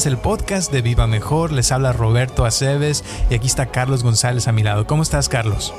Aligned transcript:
es 0.00 0.06
el 0.06 0.16
podcast 0.16 0.72
de 0.72 0.80
Viva 0.80 1.06
Mejor. 1.06 1.52
Les 1.52 1.72
habla 1.72 1.92
Roberto 1.92 2.46
Aceves 2.46 3.04
y 3.28 3.34
aquí 3.34 3.46
está 3.46 3.66
Carlos 3.66 4.02
González 4.02 4.48
a 4.48 4.52
mi 4.52 4.62
lado. 4.62 4.86
¿Cómo 4.86 5.02
estás, 5.02 5.28
Carlos? 5.28 5.74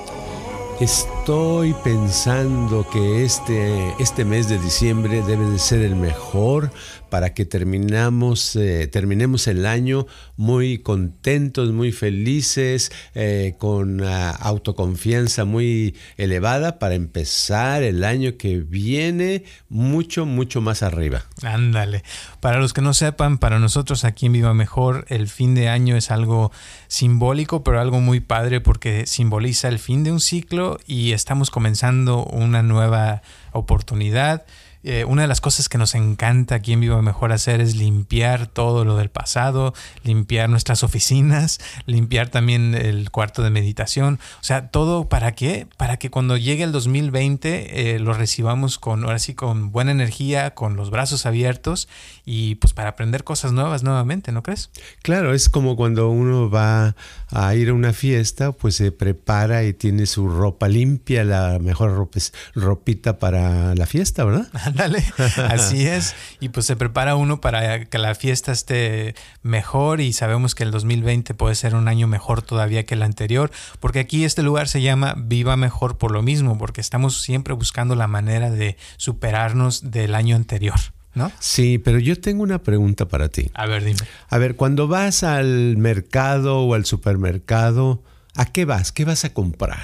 Estoy 0.81 1.75
pensando 1.83 2.89
que 2.89 3.23
este, 3.23 3.93
este 3.99 4.25
mes 4.25 4.49
de 4.49 4.57
diciembre 4.57 5.21
debe 5.21 5.45
de 5.45 5.59
ser 5.59 5.81
el 5.81 5.95
mejor 5.95 6.71
para 7.11 7.35
que 7.35 7.45
terminamos, 7.45 8.55
eh, 8.55 8.87
terminemos 8.87 9.45
el 9.47 9.67
año 9.67 10.07
muy 10.37 10.79
contentos, 10.79 11.71
muy 11.71 11.91
felices, 11.91 12.91
eh, 13.13 13.53
con 13.59 14.01
autoconfianza 14.01 15.45
muy 15.45 15.95
elevada 16.17 16.79
para 16.79 16.95
empezar 16.95 17.83
el 17.83 18.03
año 18.03 18.37
que 18.37 18.61
viene 18.61 19.43
mucho, 19.69 20.25
mucho 20.25 20.61
más 20.61 20.81
arriba. 20.81 21.25
Ándale. 21.43 22.03
Para 22.39 22.59
los 22.59 22.73
que 22.73 22.81
no 22.81 22.95
sepan, 22.95 23.37
para 23.37 23.59
nosotros 23.59 24.03
aquí 24.03 24.25
en 24.25 24.33
Viva 24.33 24.55
Mejor, 24.55 25.05
el 25.09 25.27
fin 25.27 25.53
de 25.53 25.69
año 25.69 25.95
es 25.95 26.09
algo 26.09 26.51
simbólico, 26.91 27.63
pero 27.63 27.79
algo 27.79 28.01
muy 28.01 28.19
padre 28.19 28.59
porque 28.59 29.07
simboliza 29.07 29.69
el 29.69 29.79
fin 29.79 30.03
de 30.03 30.11
un 30.11 30.19
ciclo 30.19 30.77
y 30.85 31.13
estamos 31.13 31.49
comenzando 31.49 32.25
una 32.25 32.63
nueva 32.63 33.21
oportunidad 33.53 34.43
eh, 34.83 35.05
una 35.05 35.21
de 35.21 35.27
las 35.27 35.41
cosas 35.41 35.69
que 35.69 35.77
nos 35.77 35.93
encanta 35.95 36.55
aquí 36.55 36.73
en 36.73 36.81
Viva 36.81 37.01
Mejor 37.01 37.31
hacer 37.31 37.61
es 37.61 37.75
limpiar 37.75 38.47
todo 38.47 38.85
lo 38.85 38.97
del 38.97 39.09
pasado, 39.09 39.73
limpiar 40.03 40.49
nuestras 40.49 40.83
oficinas, 40.83 41.59
limpiar 41.85 42.29
también 42.29 42.73
el 42.73 43.11
cuarto 43.11 43.43
de 43.43 43.51
meditación. 43.51 44.19
O 44.39 44.43
sea, 44.43 44.69
todo 44.69 45.07
para 45.07 45.33
qué? 45.33 45.67
Para 45.77 45.97
que 45.97 46.09
cuando 46.09 46.37
llegue 46.37 46.63
el 46.63 46.71
2020 46.71 47.93
eh, 47.93 47.99
lo 47.99 48.13
recibamos 48.13 48.79
con, 48.79 49.03
ahora 49.03 49.19
sí, 49.19 49.35
con 49.35 49.71
buena 49.71 49.91
energía, 49.91 50.55
con 50.55 50.75
los 50.75 50.89
brazos 50.89 51.25
abiertos 51.25 51.87
y 52.25 52.55
pues 52.55 52.73
para 52.73 52.89
aprender 52.89 53.23
cosas 53.23 53.51
nuevas 53.51 53.83
nuevamente, 53.83 54.31
¿no 54.31 54.43
crees? 54.43 54.71
Claro, 55.01 55.33
es 55.33 55.49
como 55.49 55.75
cuando 55.75 56.09
uno 56.09 56.49
va 56.49 56.95
a 57.29 57.55
ir 57.55 57.69
a 57.69 57.73
una 57.73 57.93
fiesta, 57.93 58.51
pues 58.51 58.75
se 58.75 58.91
prepara 58.91 59.63
y 59.63 59.73
tiene 59.73 60.05
su 60.05 60.27
ropa 60.27 60.67
limpia, 60.67 61.23
la 61.23 61.59
mejor 61.59 61.95
ropa, 61.95 62.19
ropita 62.55 63.19
para 63.19 63.75
la 63.75 63.85
fiesta, 63.85 64.23
¿verdad? 64.23 64.47
Ándale, 64.71 65.03
así 65.49 65.85
es. 65.85 66.15
Y 66.39 66.49
pues 66.49 66.65
se 66.65 66.75
prepara 66.75 67.15
uno 67.15 67.41
para 67.41 67.85
que 67.85 67.97
la 67.97 68.15
fiesta 68.15 68.51
esté 68.51 69.15
mejor 69.43 69.99
y 69.99 70.13
sabemos 70.13 70.55
que 70.55 70.63
el 70.63 70.71
2020 70.71 71.33
puede 71.33 71.55
ser 71.55 71.75
un 71.75 71.87
año 71.87 72.07
mejor 72.07 72.41
todavía 72.41 72.85
que 72.85 72.95
el 72.95 73.03
anterior, 73.03 73.51
porque 73.79 73.99
aquí 73.99 74.23
este 74.23 74.43
lugar 74.43 74.67
se 74.67 74.81
llama 74.81 75.15
Viva 75.17 75.57
Mejor 75.57 75.97
por 75.97 76.11
lo 76.11 76.21
mismo, 76.21 76.57
porque 76.57 76.79
estamos 76.79 77.21
siempre 77.21 77.53
buscando 77.53 77.95
la 77.95 78.07
manera 78.07 78.49
de 78.49 78.77
superarnos 78.97 79.91
del 79.91 80.15
año 80.15 80.35
anterior. 80.35 80.79
¿No? 81.13 81.29
Sí, 81.39 81.77
pero 81.77 81.99
yo 81.99 82.17
tengo 82.21 82.41
una 82.41 82.63
pregunta 82.63 83.05
para 83.05 83.27
ti. 83.27 83.51
A 83.53 83.65
ver, 83.65 83.83
dime. 83.83 83.99
A 84.29 84.37
ver, 84.37 84.55
cuando 84.55 84.87
vas 84.87 85.23
al 85.23 85.75
mercado 85.75 86.61
o 86.61 86.73
al 86.73 86.85
supermercado, 86.85 88.01
¿a 88.33 88.45
qué 88.45 88.63
vas? 88.63 88.93
¿Qué 88.93 89.03
vas 89.03 89.25
a 89.25 89.33
comprar? 89.33 89.83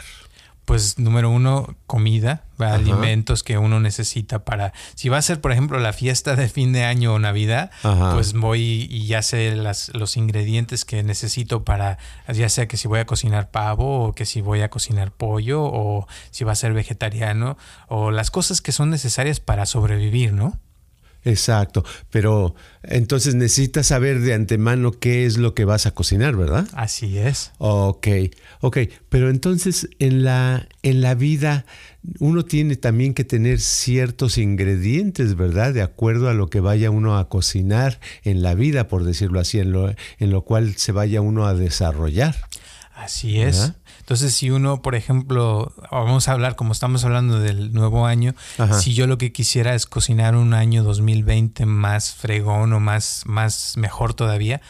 Pues 0.67 0.99
número 0.99 1.29
uno, 1.29 1.77
comida, 1.85 2.43
alimentos 2.59 3.41
que 3.41 3.57
uno 3.57 3.79
necesita 3.79 4.43
para, 4.43 4.73
si 4.95 5.07
va 5.07 5.17
a 5.17 5.21
ser 5.21 5.39
por 5.39 5.53
ejemplo 5.53 5.79
la 5.79 5.93
fiesta 5.93 6.35
de 6.35 6.49
fin 6.49 6.73
de 6.73 6.83
año 6.83 7.13
o 7.13 7.19
Navidad, 7.19 7.71
pues 8.13 8.33
voy 8.33 8.85
y 8.89 9.07
ya 9.07 9.21
sé 9.21 9.55
las, 9.55 9.95
los 9.95 10.17
ingredientes 10.17 10.83
que 10.83 11.03
necesito 11.03 11.63
para, 11.63 11.99
ya 12.27 12.49
sea 12.49 12.67
que 12.67 12.75
si 12.75 12.89
voy 12.89 12.99
a 12.99 13.05
cocinar 13.05 13.49
pavo 13.49 14.07
o 14.07 14.13
que 14.13 14.25
si 14.25 14.41
voy 14.41 14.59
a 14.59 14.69
cocinar 14.69 15.11
pollo 15.11 15.63
o 15.63 16.05
si 16.31 16.43
va 16.43 16.51
a 16.51 16.55
ser 16.55 16.73
vegetariano 16.73 17.57
o 17.87 18.11
las 18.11 18.29
cosas 18.29 18.59
que 18.59 18.73
son 18.73 18.89
necesarias 18.89 19.39
para 19.39 19.65
sobrevivir, 19.65 20.33
¿no? 20.33 20.59
Exacto, 21.27 21.83
pero 22.09 22.55
entonces 22.83 23.35
necesitas 23.35 23.87
saber 23.87 24.21
de 24.21 24.33
antemano 24.33 24.93
qué 24.93 25.25
es 25.25 25.37
lo 25.37 25.53
que 25.53 25.65
vas 25.65 25.85
a 25.85 25.91
cocinar, 25.91 26.37
¿verdad? 26.37 26.65
Así 26.71 27.17
es. 27.17 27.51
Ok, 27.57 28.07
ok, 28.61 28.77
pero 29.09 29.29
entonces 29.29 29.89
en 29.99 30.23
la, 30.23 30.69
en 30.83 31.01
la 31.01 31.15
vida 31.15 31.65
uno 32.19 32.45
tiene 32.45 32.77
también 32.77 33.13
que 33.13 33.25
tener 33.25 33.59
ciertos 33.59 34.37
ingredientes, 34.37 35.35
¿verdad? 35.35 35.73
De 35.73 35.81
acuerdo 35.81 36.29
a 36.29 36.33
lo 36.33 36.47
que 36.47 36.61
vaya 36.61 36.91
uno 36.91 37.17
a 37.17 37.27
cocinar 37.27 37.99
en 38.23 38.41
la 38.41 38.55
vida, 38.55 38.87
por 38.87 39.03
decirlo 39.03 39.41
así, 39.41 39.59
en 39.59 39.73
lo, 39.73 39.89
en 39.89 40.31
lo 40.31 40.43
cual 40.43 40.75
se 40.77 40.93
vaya 40.93 41.19
uno 41.19 41.45
a 41.45 41.53
desarrollar. 41.53 42.35
Así 42.97 43.39
es. 43.39 43.73
Entonces, 43.99 44.33
si 44.33 44.49
uno, 44.49 44.81
por 44.81 44.95
ejemplo, 44.95 45.71
vamos 45.91 46.27
a 46.27 46.31
hablar, 46.31 46.55
como 46.55 46.73
estamos 46.73 47.05
hablando 47.05 47.39
del 47.39 47.71
nuevo 47.71 48.07
año, 48.07 48.33
si 48.79 48.95
yo 48.95 49.05
lo 49.05 49.19
que 49.19 49.31
quisiera 49.31 49.75
es 49.75 49.85
cocinar 49.85 50.35
un 50.35 50.55
año 50.55 50.83
2020 50.83 51.67
más 51.67 52.13
fregón 52.13 52.73
o 52.73 52.79
más, 52.79 53.23
más 53.25 53.77
mejor 53.77 54.15
todavía, 54.15 54.61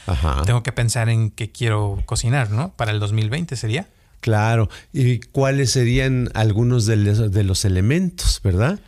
tengo 0.45 0.61
que 0.61 0.73
pensar 0.73 1.07
en 1.07 1.31
qué 1.31 1.51
quiero 1.51 2.03
cocinar, 2.05 2.51
¿no? 2.51 2.73
Para 2.73 2.91
el 2.91 2.99
2020 2.99 3.55
sería. 3.55 3.87
Claro. 4.19 4.69
¿Y 4.91 5.19
cuáles 5.19 5.71
serían 5.71 6.29
algunos 6.33 6.85
de 6.85 6.97
los, 6.97 7.31
de 7.31 7.43
los 7.43 7.63
elementos, 7.63 8.41
verdad? 8.43 8.79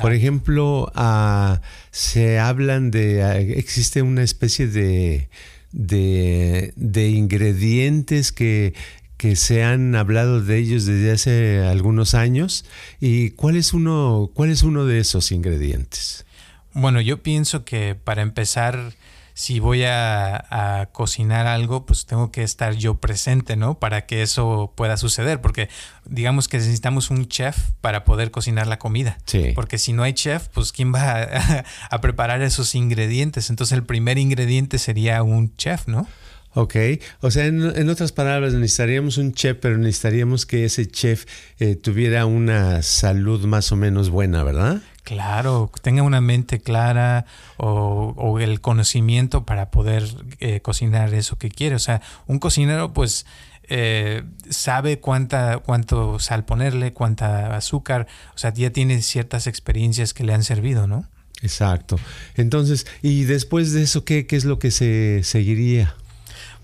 Por 0.00 0.12
ejemplo, 0.12 0.90
ah, 0.96 1.60
se 1.92 2.40
hablan 2.40 2.90
de, 2.90 3.22
ah, 3.22 3.38
existe 3.38 4.02
una 4.02 4.22
especie 4.22 4.66
de, 4.66 5.28
de, 5.72 6.72
de 6.76 7.10
ingredientes 7.10 8.32
que 8.32 8.74
que 9.18 9.34
se 9.34 9.64
han 9.64 9.96
hablado 9.96 10.40
de 10.40 10.58
ellos 10.58 10.86
desde 10.86 11.10
hace 11.10 11.66
algunos 11.66 12.14
años. 12.14 12.64
¿Y 13.00 13.30
cuál 13.30 13.56
es 13.56 13.74
uno, 13.74 14.30
cuál 14.32 14.50
es 14.50 14.62
uno 14.62 14.86
de 14.86 15.00
esos 15.00 15.32
ingredientes? 15.32 16.24
Bueno, 16.72 17.00
yo 17.00 17.20
pienso 17.20 17.64
que 17.64 17.96
para 17.96 18.22
empezar, 18.22 18.94
si 19.38 19.60
voy 19.60 19.84
a, 19.84 20.88
cocinar 20.90 21.46
algo, 21.46 21.86
pues 21.86 22.06
tengo 22.06 22.32
que 22.32 22.42
estar 22.42 22.74
yo 22.74 22.96
presente, 22.96 23.54
¿no? 23.54 23.78
Para 23.78 24.04
que 24.04 24.22
eso 24.22 24.72
pueda 24.74 24.96
suceder, 24.96 25.40
porque 25.40 25.68
digamos 26.06 26.48
que 26.48 26.56
necesitamos 26.56 27.08
un 27.10 27.28
chef 27.28 27.56
para 27.80 28.02
poder 28.02 28.32
cocinar 28.32 28.66
la 28.66 28.80
comida. 28.80 29.16
Sí. 29.26 29.52
Porque 29.54 29.78
si 29.78 29.92
no 29.92 30.02
hay 30.02 30.12
chef, 30.14 30.48
pues 30.48 30.72
¿quién 30.72 30.92
va 30.92 31.22
a, 31.22 31.64
a 31.90 32.00
preparar 32.00 32.42
esos 32.42 32.74
ingredientes? 32.74 33.48
Entonces 33.48 33.78
el 33.78 33.84
primer 33.84 34.18
ingrediente 34.18 34.76
sería 34.76 35.22
un 35.22 35.54
chef, 35.54 35.86
¿no? 35.86 36.08
Ok, 36.54 36.74
o 37.20 37.30
sea, 37.30 37.46
en, 37.46 37.88
otras 37.88 38.10
palabras, 38.10 38.54
necesitaríamos 38.54 39.18
un 39.18 39.32
chef, 39.32 39.58
pero 39.60 39.78
necesitaríamos 39.78 40.46
que 40.46 40.64
ese 40.64 40.86
chef 40.86 41.26
eh, 41.60 41.76
tuviera 41.76 42.26
una 42.26 42.82
salud 42.82 43.44
más 43.44 43.70
o 43.70 43.76
menos 43.76 44.10
buena, 44.10 44.42
¿verdad? 44.42 44.82
Claro, 45.08 45.72
tenga 45.80 46.02
una 46.02 46.20
mente 46.20 46.60
clara 46.60 47.24
o, 47.56 48.38
el 48.40 48.60
conocimiento 48.60 49.46
para 49.46 49.70
poder 49.70 50.04
eh, 50.38 50.60
cocinar 50.60 51.14
eso 51.14 51.38
que 51.38 51.48
quiere. 51.48 51.76
O 51.76 51.78
sea, 51.78 52.02
un 52.26 52.38
cocinero 52.38 52.92
pues 52.92 53.24
eh, 53.70 54.22
sabe 54.50 55.00
cuánta, 55.00 55.60
cuánto 55.64 56.18
sal 56.18 56.44
ponerle, 56.44 56.92
cuánta 56.92 57.56
azúcar, 57.56 58.06
o 58.34 58.38
sea, 58.38 58.52
ya 58.52 58.68
tiene 58.68 59.00
ciertas 59.00 59.46
experiencias 59.46 60.12
que 60.12 60.24
le 60.24 60.34
han 60.34 60.44
servido, 60.44 60.86
¿no? 60.86 61.06
Exacto. 61.40 61.98
Entonces, 62.34 62.86
¿y 63.00 63.24
después 63.24 63.72
de 63.72 63.84
eso 63.84 64.04
qué, 64.04 64.26
qué 64.26 64.36
es 64.36 64.44
lo 64.44 64.58
que 64.58 64.70
se 64.70 65.22
seguiría? 65.24 65.94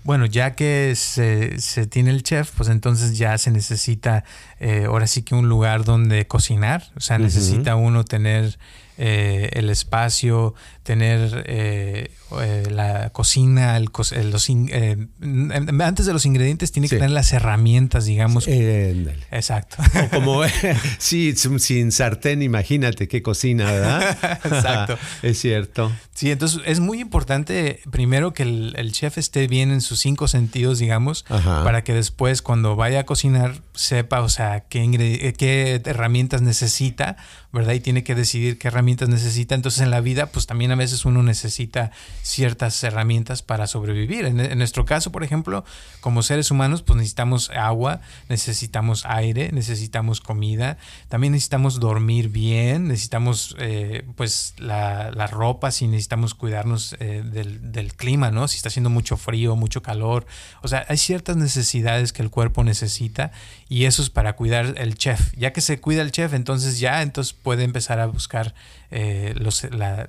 Bueno, 0.05 0.27
ya 0.27 0.53
que 0.53 0.93
se, 0.95 1.59
se, 1.59 1.87
tiene 1.87 2.11
el 2.11 2.21
chef, 2.21 2.51
pues 2.55 2.69
entonces 2.69 3.17
ya 3.17 3.35
se 3.39 3.49
necesita 3.49 4.23
eh, 4.59 4.85
ahora 4.85 5.07
sí 5.07 5.23
que 5.23 5.33
un 5.33 5.49
lugar 5.49 5.83
donde 5.83 6.27
cocinar. 6.27 6.83
O 6.95 6.99
sea, 6.99 7.17
necesita 7.17 7.75
uno 7.75 8.05
tener 8.05 8.59
eh, 8.97 9.49
el 9.53 9.69
espacio, 9.69 10.53
tener 10.83 11.43
eh, 11.47 12.11
eh, 12.41 12.63
la 12.69 13.09
cocina, 13.09 13.75
el, 13.75 13.89
los 14.31 14.49
antes 14.49 16.05
de 16.05 16.13
los 16.13 16.25
ingredientes 16.25 16.71
tiene 16.71 16.87
que 16.87 16.95
tener 16.95 17.11
las 17.11 17.33
herramientas, 17.33 18.05
digamos. 18.05 18.47
Exacto. 18.47 19.77
como 20.11 20.41
sí, 20.97 21.33
sin 21.35 21.91
sartén, 21.91 22.41
imagínate 22.41 23.07
qué 23.07 23.21
cocina, 23.21 23.71
¿verdad? 23.71 24.17
Exacto. 24.45 24.97
es 25.23 25.39
cierto. 25.39 25.91
Sí, 26.13 26.31
entonces 26.31 26.61
es 26.65 26.79
muy 26.79 27.01
importante 27.01 27.81
primero 27.91 28.33
que 28.33 28.43
el, 28.43 28.91
chef 28.91 29.17
esté 29.17 29.47
bien 29.47 29.71
en 29.71 29.81
sus 29.81 29.99
cinco 29.99 30.27
sentidos, 30.27 30.79
digamos, 30.79 31.25
para 31.27 31.83
que 31.83 31.93
después 31.93 32.41
cuando 32.41 32.75
vaya 32.75 33.01
a 33.01 33.03
cocinar 33.05 33.61
sepa, 33.73 34.21
o 34.21 34.29
sea, 34.29 34.61
qué, 34.61 35.33
qué 35.37 35.81
herramientas 35.83 36.41
necesita, 36.41 37.17
¿verdad? 37.55 37.71
Y 37.73 37.79
tiene 37.79 38.03
que 38.03 38.15
decidir 38.15 38.57
qué 38.57 38.67
herramientas 38.67 39.07
necesita. 39.07 39.55
Entonces 39.55 39.81
en 39.81 39.89
la 39.89 40.01
vida, 40.01 40.25
pues 40.25 40.45
también 40.45 40.71
a 40.71 40.75
veces 40.75 41.05
uno 41.05 41.23
necesita 41.23 41.89
ciertas 42.21 42.83
herramientas 42.83 43.41
para 43.41 43.65
sobrevivir. 43.65 44.25
En, 44.25 44.57
nuestro 44.57 44.83
caso, 44.83 45.11
por 45.11 45.23
ejemplo, 45.23 45.63
como 46.01 46.21
seres 46.21 46.51
humanos, 46.51 46.81
pues 46.81 46.97
necesitamos 46.97 47.49
agua, 47.51 48.01
necesitamos 48.27 49.05
aire, 49.05 49.51
necesitamos 49.53 50.19
comida, 50.19 50.77
también 51.07 51.31
necesitamos 51.31 51.79
dormir 51.79 52.27
bien, 52.27 52.89
necesitamos 52.89 53.55
eh, 53.57 54.03
pues 54.17 54.53
la, 54.57 55.11
ropa, 55.27 55.71
si 55.71 55.87
necesitamos 55.87 56.35
cuidarnos 56.35 56.97
eh, 56.99 57.23
del, 57.23 57.93
clima, 57.95 58.31
¿no? 58.31 58.49
Si 58.49 58.57
está 58.57 58.67
haciendo 58.67 58.89
mucho 58.89 59.15
frío, 59.15 59.55
mucho 59.55 59.81
calor. 59.81 60.27
O 60.61 60.67
sea, 60.67 60.85
hay 60.89 60.97
ciertas 60.97 61.37
necesidades 61.37 62.11
que 62.11 62.21
el 62.21 62.29
cuerpo 62.29 62.65
necesita 62.65 63.31
y 63.69 63.85
eso 63.85 64.01
es 64.01 64.09
para 64.09 64.35
cuidar 64.35 64.73
el 64.77 64.95
chef. 64.95 65.33
Ya 65.37 65.53
que 65.53 65.61
se 65.61 65.79
cuida 65.79 66.01
el 66.01 66.11
chef, 66.11 66.33
entonces 66.33 66.79
ya, 66.79 67.01
entonces 67.01 67.33
puede 67.45 67.63
empezar 67.63 67.99
a 67.99 68.07
buscar 68.07 68.55
eh, 68.89 69.35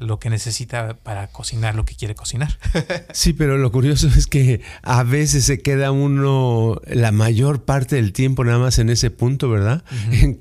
lo 0.00 0.18
que 0.18 0.30
necesita 0.30 0.96
para 0.96 1.26
cocinar 1.28 1.74
lo 1.74 1.84
que 1.84 1.94
quiere 1.94 2.14
cocinar. 2.14 2.58
sí, 3.12 3.34
pero 3.34 3.58
lo 3.58 3.70
curioso 3.70 4.08
es 4.08 4.26
que 4.26 4.62
a 4.82 5.02
veces 5.02 5.44
se 5.44 5.60
queda 5.60 5.92
uno 5.92 6.80
la 6.86 7.12
mayor 7.12 7.62
parte 7.64 7.96
del 7.96 8.14
tiempo 8.14 8.42
nada 8.42 8.58
más 8.58 8.78
en 8.78 8.88
ese 8.88 9.10
punto, 9.10 9.50
¿verdad? 9.50 9.84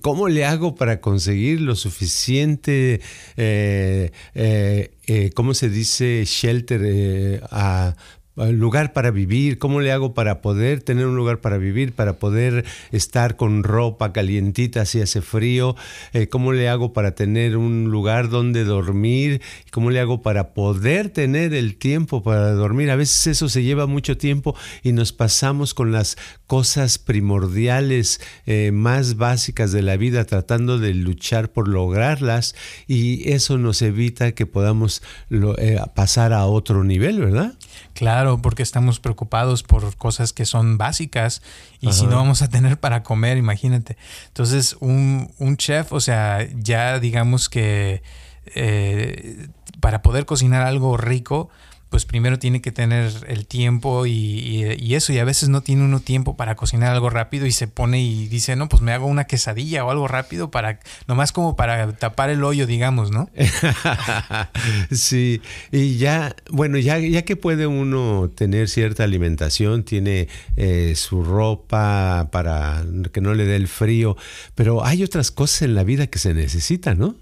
¿Cómo 0.02 0.30
le 0.30 0.46
hago 0.46 0.76
para 0.76 1.02
conseguir 1.02 1.60
lo 1.60 1.76
suficiente, 1.76 3.02
eh, 3.36 4.12
eh, 4.34 5.32
¿cómo 5.36 5.54
se 5.54 5.70
dice? 5.70 6.24
Shelter 6.26 7.44
a 7.52 7.98
lugar 8.36 8.94
para 8.94 9.12
vivir, 9.12 9.58
cómo 9.58 9.80
le 9.80 9.92
hago 9.92 10.14
para 10.14 10.42
poder 10.42 10.82
tener 10.82 11.06
un 11.06 11.16
lugar 11.16 11.40
para 11.40 11.58
vivir, 11.58 11.94
para 11.94 12.20
poder 12.20 12.66
estar 12.92 13.38
con 13.38 13.64
ropa 13.64 14.12
calientita 14.12 14.86
si 14.86 15.02
hace 15.02 15.22
frío, 15.22 15.76
eh, 16.14 16.28
cómo 16.28 16.52
le 16.52 16.68
hago 16.68 16.92
para 16.92 17.16
tener 17.16 17.56
un 17.56 17.86
lugar 17.86 18.30
donde 18.30 18.66
dormir, 18.66 19.42
cómo 19.72 19.90
le 19.90 20.00
hago 20.00 20.22
para 20.22 20.54
poder 20.54 21.10
tener 21.10 21.54
el 21.54 21.78
tiempo 21.78 22.24
para 22.24 22.52
dormir. 22.52 22.92
A 22.92 22.96
veces 22.96 23.28
eso 23.28 23.48
se 23.48 23.64
lleva 23.64 23.88
mucho 23.88 24.18
tiempo 24.18 24.56
y 24.84 24.92
nos 24.92 25.14
pasamos 25.14 25.74
con 25.74 25.92
las 25.92 26.18
cosas 26.48 26.98
primordiales 26.98 28.20
eh, 28.46 28.72
más 28.74 29.16
básicas 29.16 29.72
de 29.72 29.82
la 29.82 29.96
vida 29.96 30.26
tratando 30.26 30.78
de 30.78 30.94
luchar 30.94 31.52
por 31.52 31.68
lograrlas 31.68 32.56
y 32.88 33.32
eso 33.32 33.58
nos 33.58 33.82
evita 33.82 34.34
que 34.34 34.46
podamos 34.46 35.02
eh, 35.30 35.80
pasar 35.96 36.34
a 36.34 36.46
otro 36.46 36.84
nivel, 36.84 37.20
¿verdad? 37.20 37.54
Claro, 37.94 38.42
porque 38.42 38.64
estamos 38.64 39.00
preocupados 39.00 39.64
por 39.64 39.96
cosas 39.98 40.34
que 40.34 40.46
son 40.46 40.78
básicas 40.78 41.42
y 41.80 41.94
si 41.94 42.06
no 42.08 42.18
vamos 42.18 42.42
a 42.42 42.50
tener 42.50 42.80
para 42.80 43.04
comer, 43.04 43.38
imagínate. 43.38 43.98
Entonces, 44.28 44.76
un, 44.80 45.32
un 45.40 45.58
chef, 45.58 45.94
o 45.94 46.00
sea, 46.00 46.48
ya 46.56 47.00
digamos 47.00 47.50
que 47.50 48.04
eh, 48.54 49.48
para 49.80 50.02
poder 50.02 50.26
cocinar 50.26 50.66
algo 50.66 50.98
rico, 50.98 51.50
pues 51.90 52.06
primero 52.06 52.40
tiene 52.40 52.62
que 52.62 52.72
tener 52.72 53.12
el 53.28 53.46
tiempo 53.46 54.06
y, 54.06 54.94
eso, 54.94 55.14
y 55.14 55.20
a 55.20 55.24
veces 55.24 55.50
no 55.50 55.62
tiene 55.62 55.84
uno 55.84 56.00
tiempo 56.00 56.36
para 56.36 56.56
cocinar 56.56 56.92
algo 56.92 57.10
rápido 57.10 57.46
y 57.46 57.52
se 57.52 57.68
pone 57.68 58.02
y 58.02 58.28
dice, 58.28 58.56
no, 58.56 58.68
pues 58.68 58.82
me 58.82 58.92
hago 58.92 59.06
una 59.06 59.26
quesadilla 59.26 59.86
o 59.86 59.92
algo 59.92 60.08
rápido 60.08 60.52
para, 60.52 60.80
nomás 61.08 61.32
como 61.32 61.56
para 61.56 61.94
tapar 61.94 62.30
el 62.30 62.44
hoyo, 62.44 62.68
digamos, 62.68 63.12
¿no? 63.12 63.30
sí, 64.92 65.42
y 65.72 65.98
ya, 65.98 66.36
bueno, 66.50 66.78
ya, 66.78 66.98
ya 66.98 67.24
que 67.24 67.36
puede 67.36 67.68
uno 67.68 68.30
tener 68.36 68.68
cierta 68.68 69.04
alimentación, 69.04 69.84
tiene 69.84 70.28
eh, 70.58 70.94
su 70.96 71.24
ropa 71.24 72.30
para 72.32 72.84
que 73.14 73.22
no 73.22 73.34
le 73.34 73.46
dé 73.46 73.56
el 73.56 73.68
frío, 73.68 74.18
pero 74.56 74.84
hay 74.84 75.04
otras 75.04 75.32
cosas 75.32 75.64
en 75.64 75.76
la 75.76 75.84
vida 75.84 76.08
que 76.08 76.20
se 76.20 76.34
necesitan, 76.34 76.98
¿no? 76.98 77.16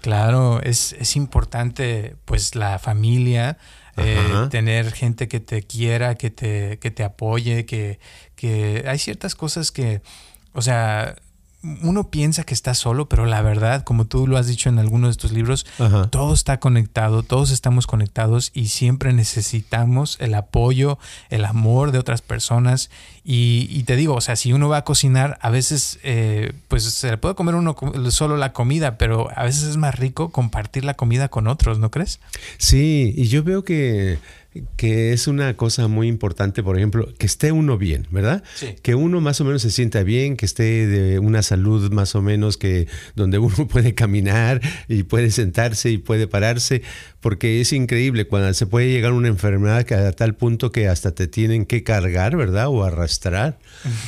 Claro, 0.00 0.60
es, 0.62 0.94
es 1.00 1.16
importante 1.16 2.14
pues 2.26 2.54
la 2.54 2.78
familia, 2.78 3.56
eh, 3.96 4.48
tener 4.50 4.92
gente 4.92 5.28
que 5.28 5.40
te 5.40 5.62
quiera, 5.62 6.14
que 6.14 6.30
te, 6.30 6.78
que 6.78 6.90
te 6.90 7.04
apoye, 7.04 7.66
que, 7.66 7.98
que 8.34 8.84
hay 8.86 8.98
ciertas 8.98 9.34
cosas 9.34 9.70
que, 9.70 10.02
o 10.52 10.62
sea, 10.62 11.16
uno 11.82 12.10
piensa 12.10 12.44
que 12.44 12.52
está 12.52 12.74
solo, 12.74 13.08
pero 13.08 13.24
la 13.24 13.40
verdad, 13.40 13.84
como 13.84 14.04
tú 14.04 14.26
lo 14.26 14.36
has 14.36 14.46
dicho 14.46 14.68
en 14.68 14.78
algunos 14.78 15.16
de 15.16 15.20
tus 15.20 15.32
libros, 15.32 15.66
todo 16.10 16.34
está 16.34 16.60
conectado, 16.60 17.22
todos 17.22 17.50
estamos 17.50 17.86
conectados 17.86 18.50
y 18.52 18.68
siempre 18.68 19.12
necesitamos 19.12 20.18
el 20.20 20.34
apoyo, 20.34 20.98
el 21.30 21.44
amor 21.44 21.90
de 21.90 21.98
otras 21.98 22.20
personas. 22.22 22.90
Y, 23.24 23.82
te 23.84 23.96
digo, 23.96 24.14
o 24.14 24.20
sea, 24.20 24.36
si 24.36 24.52
uno 24.52 24.68
va 24.68 24.78
a 24.78 24.84
cocinar, 24.84 25.38
a 25.40 25.48
veces, 25.48 25.98
eh, 26.02 26.52
pues 26.68 26.84
se 26.84 27.10
le 27.10 27.16
puede 27.16 27.34
comer 27.34 27.54
uno 27.54 27.74
solo 28.10 28.36
la 28.36 28.52
comida, 28.52 28.98
pero 28.98 29.30
a 29.34 29.44
veces 29.44 29.62
es 29.64 29.76
más 29.78 29.98
rico 29.98 30.30
compartir 30.30 30.84
la 30.84 30.94
comida 30.94 31.28
con 31.28 31.46
otros, 31.46 31.78
¿no 31.78 31.90
crees? 31.90 32.20
Sí, 32.58 33.14
y 33.16 33.28
yo 33.28 33.42
veo 33.42 33.64
que 33.64 34.18
que 34.76 35.12
es 35.12 35.26
una 35.26 35.56
cosa 35.56 35.88
muy 35.88 36.06
importante, 36.06 36.62
por 36.62 36.76
ejemplo, 36.76 37.12
que 37.18 37.26
esté 37.26 37.50
uno 37.50 37.76
bien, 37.76 38.06
¿verdad? 38.10 38.44
Que 38.82 38.94
uno 38.94 39.20
más 39.20 39.40
o 39.40 39.44
menos 39.44 39.62
se 39.62 39.70
sienta 39.70 40.02
bien, 40.04 40.36
que 40.36 40.46
esté 40.46 40.86
de 40.86 41.18
una 41.18 41.42
salud 41.42 41.92
más 41.92 42.14
o 42.14 42.22
menos 42.22 42.56
que 42.56 42.86
donde 43.16 43.38
uno 43.38 43.54
puede 43.68 43.94
caminar 43.94 44.60
y 44.88 45.02
puede 45.02 45.30
sentarse 45.30 45.90
y 45.90 45.98
puede 45.98 46.28
pararse, 46.28 46.82
porque 47.24 47.62
es 47.62 47.72
increíble 47.72 48.26
cuando 48.26 48.52
se 48.52 48.66
puede 48.66 48.90
llegar 48.90 49.14
una 49.14 49.28
enfermedad 49.28 49.84
que 49.84 49.94
a 49.94 50.12
tal 50.12 50.34
punto 50.34 50.70
que 50.70 50.88
hasta 50.88 51.12
te 51.14 51.26
tienen 51.26 51.64
que 51.64 51.82
cargar, 51.82 52.36
¿verdad? 52.36 52.68
O 52.68 52.84
arrastrar, 52.84 53.58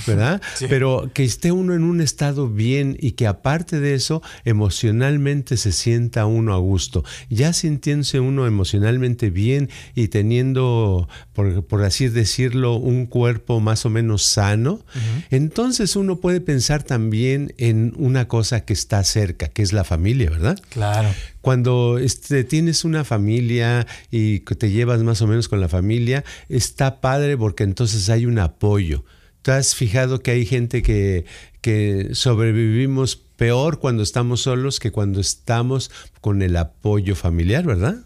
¿verdad? 0.06 0.42
Pero 0.68 1.10
que 1.14 1.24
esté 1.24 1.50
uno 1.50 1.72
en 1.72 1.82
un 1.82 2.02
estado 2.02 2.50
bien 2.50 2.94
y 3.00 3.12
que 3.12 3.26
aparte 3.26 3.80
de 3.80 3.94
eso, 3.94 4.20
emocionalmente 4.44 5.56
se 5.56 5.72
sienta 5.72 6.26
uno 6.26 6.52
a 6.52 6.58
gusto. 6.58 7.04
Ya 7.30 7.54
sintiéndose 7.54 8.20
uno 8.20 8.46
emocionalmente 8.46 9.30
bien 9.30 9.70
y 9.94 10.08
teniendo, 10.08 11.08
por, 11.32 11.84
así 11.84 12.08
decirlo, 12.08 12.74
un 12.74 13.06
cuerpo 13.06 13.60
más 13.60 13.86
o 13.86 13.88
menos 13.88 14.24
sano, 14.24 14.84
entonces 15.30 15.96
uno 15.96 16.16
puede 16.16 16.42
pensar 16.42 16.82
también 16.82 17.54
en 17.56 17.94
una 17.96 18.28
cosa 18.28 18.66
que 18.66 18.74
está 18.74 19.02
cerca, 19.04 19.48
que 19.48 19.62
es 19.62 19.72
la 19.72 19.84
familia, 19.84 20.28
¿verdad? 20.28 20.58
Claro 20.68 21.08
cuando 21.46 21.98
este, 21.98 22.42
tienes 22.42 22.84
una 22.84 23.04
familia 23.06 23.86
y 24.10 24.40
te 24.40 24.70
llevas 24.70 25.02
más 25.02 25.22
o 25.22 25.26
menos 25.26 25.48
con 25.48 25.60
la 25.60 25.68
familia, 25.68 26.24
está 26.50 27.00
padre 27.00 27.38
porque 27.38 27.64
entonces 27.64 28.10
hay 28.10 28.26
un 28.26 28.38
apoyo. 28.38 29.04
¿Te 29.40 29.52
has 29.52 29.74
fijado 29.74 30.20
que 30.20 30.32
hay 30.32 30.44
gente 30.44 30.82
que, 30.82 31.24
que 31.60 32.10
sobrevivimos 32.12 33.16
peor 33.36 33.78
cuando 33.78 34.02
estamos 34.02 34.42
solos 34.42 34.80
que 34.80 34.90
cuando 34.90 35.20
estamos 35.20 35.90
con 36.20 36.42
el 36.42 36.56
apoyo 36.56 37.14
familiar, 37.14 37.64
¿verdad? 37.64 37.96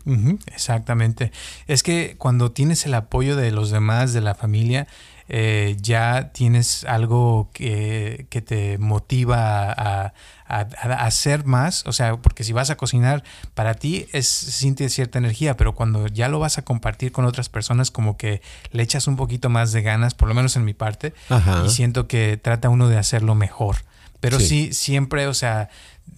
exactamente. 0.47 1.33
Es 1.67 1.83
que 1.83 2.17
cuando 2.19 2.53
tienes 2.53 2.85
el 2.85 2.95
apoyo 2.95 3.37
de 3.37 3.51
los 3.51 3.71
demás, 3.71 4.13
de 4.13 4.21
la 4.21 4.35
familia, 4.35 4.87
eh, 5.33 5.77
ya 5.81 6.33
tienes 6.33 6.83
algo 6.83 7.51
que, 7.53 8.27
te 8.45 8.79
motiva 8.79 9.71
a, 9.71 10.13
hacer 10.49 11.45
más, 11.45 11.87
o 11.87 11.93
sea, 11.93 12.17
porque 12.17 12.43
si 12.43 12.53
vas 12.53 12.71
a 12.71 12.77
cocinar, 12.77 13.23
para 13.55 13.75
ti 13.75 14.09
es 14.13 14.27
siente 14.27 14.89
cierta 14.89 15.19
energía, 15.19 15.57
pero 15.57 15.77
cuando 15.77 16.09
ya 16.09 16.29
lo 16.29 16.41
vas 16.41 16.59
a 16.59 16.63
compartir 16.63 17.13
con 17.13 17.27
otras 17.27 17.49
personas, 17.49 17.93
como 17.93 18.17
que 18.17 18.43
le 18.73 18.83
echas 18.83 19.07
un 19.07 19.15
poquito 19.15 19.51
más 19.51 19.71
de 19.71 19.83
ganas, 19.83 20.15
por 20.15 20.27
lo 20.27 20.35
menos 20.35 20.57
en 20.57 20.65
mi 20.65 20.75
parte, 20.75 21.15
y 21.65 21.71
siento 21.71 22.09
que 22.09 22.37
trata 22.37 22.69
uno 22.69 22.89
de 22.89 22.99
hacerlo 22.99 23.37
mejor. 23.37 23.77
Pero 24.19 24.41
sí, 24.41 24.73
siempre, 24.73 25.29
o 25.29 25.35
sea, 25.35 25.71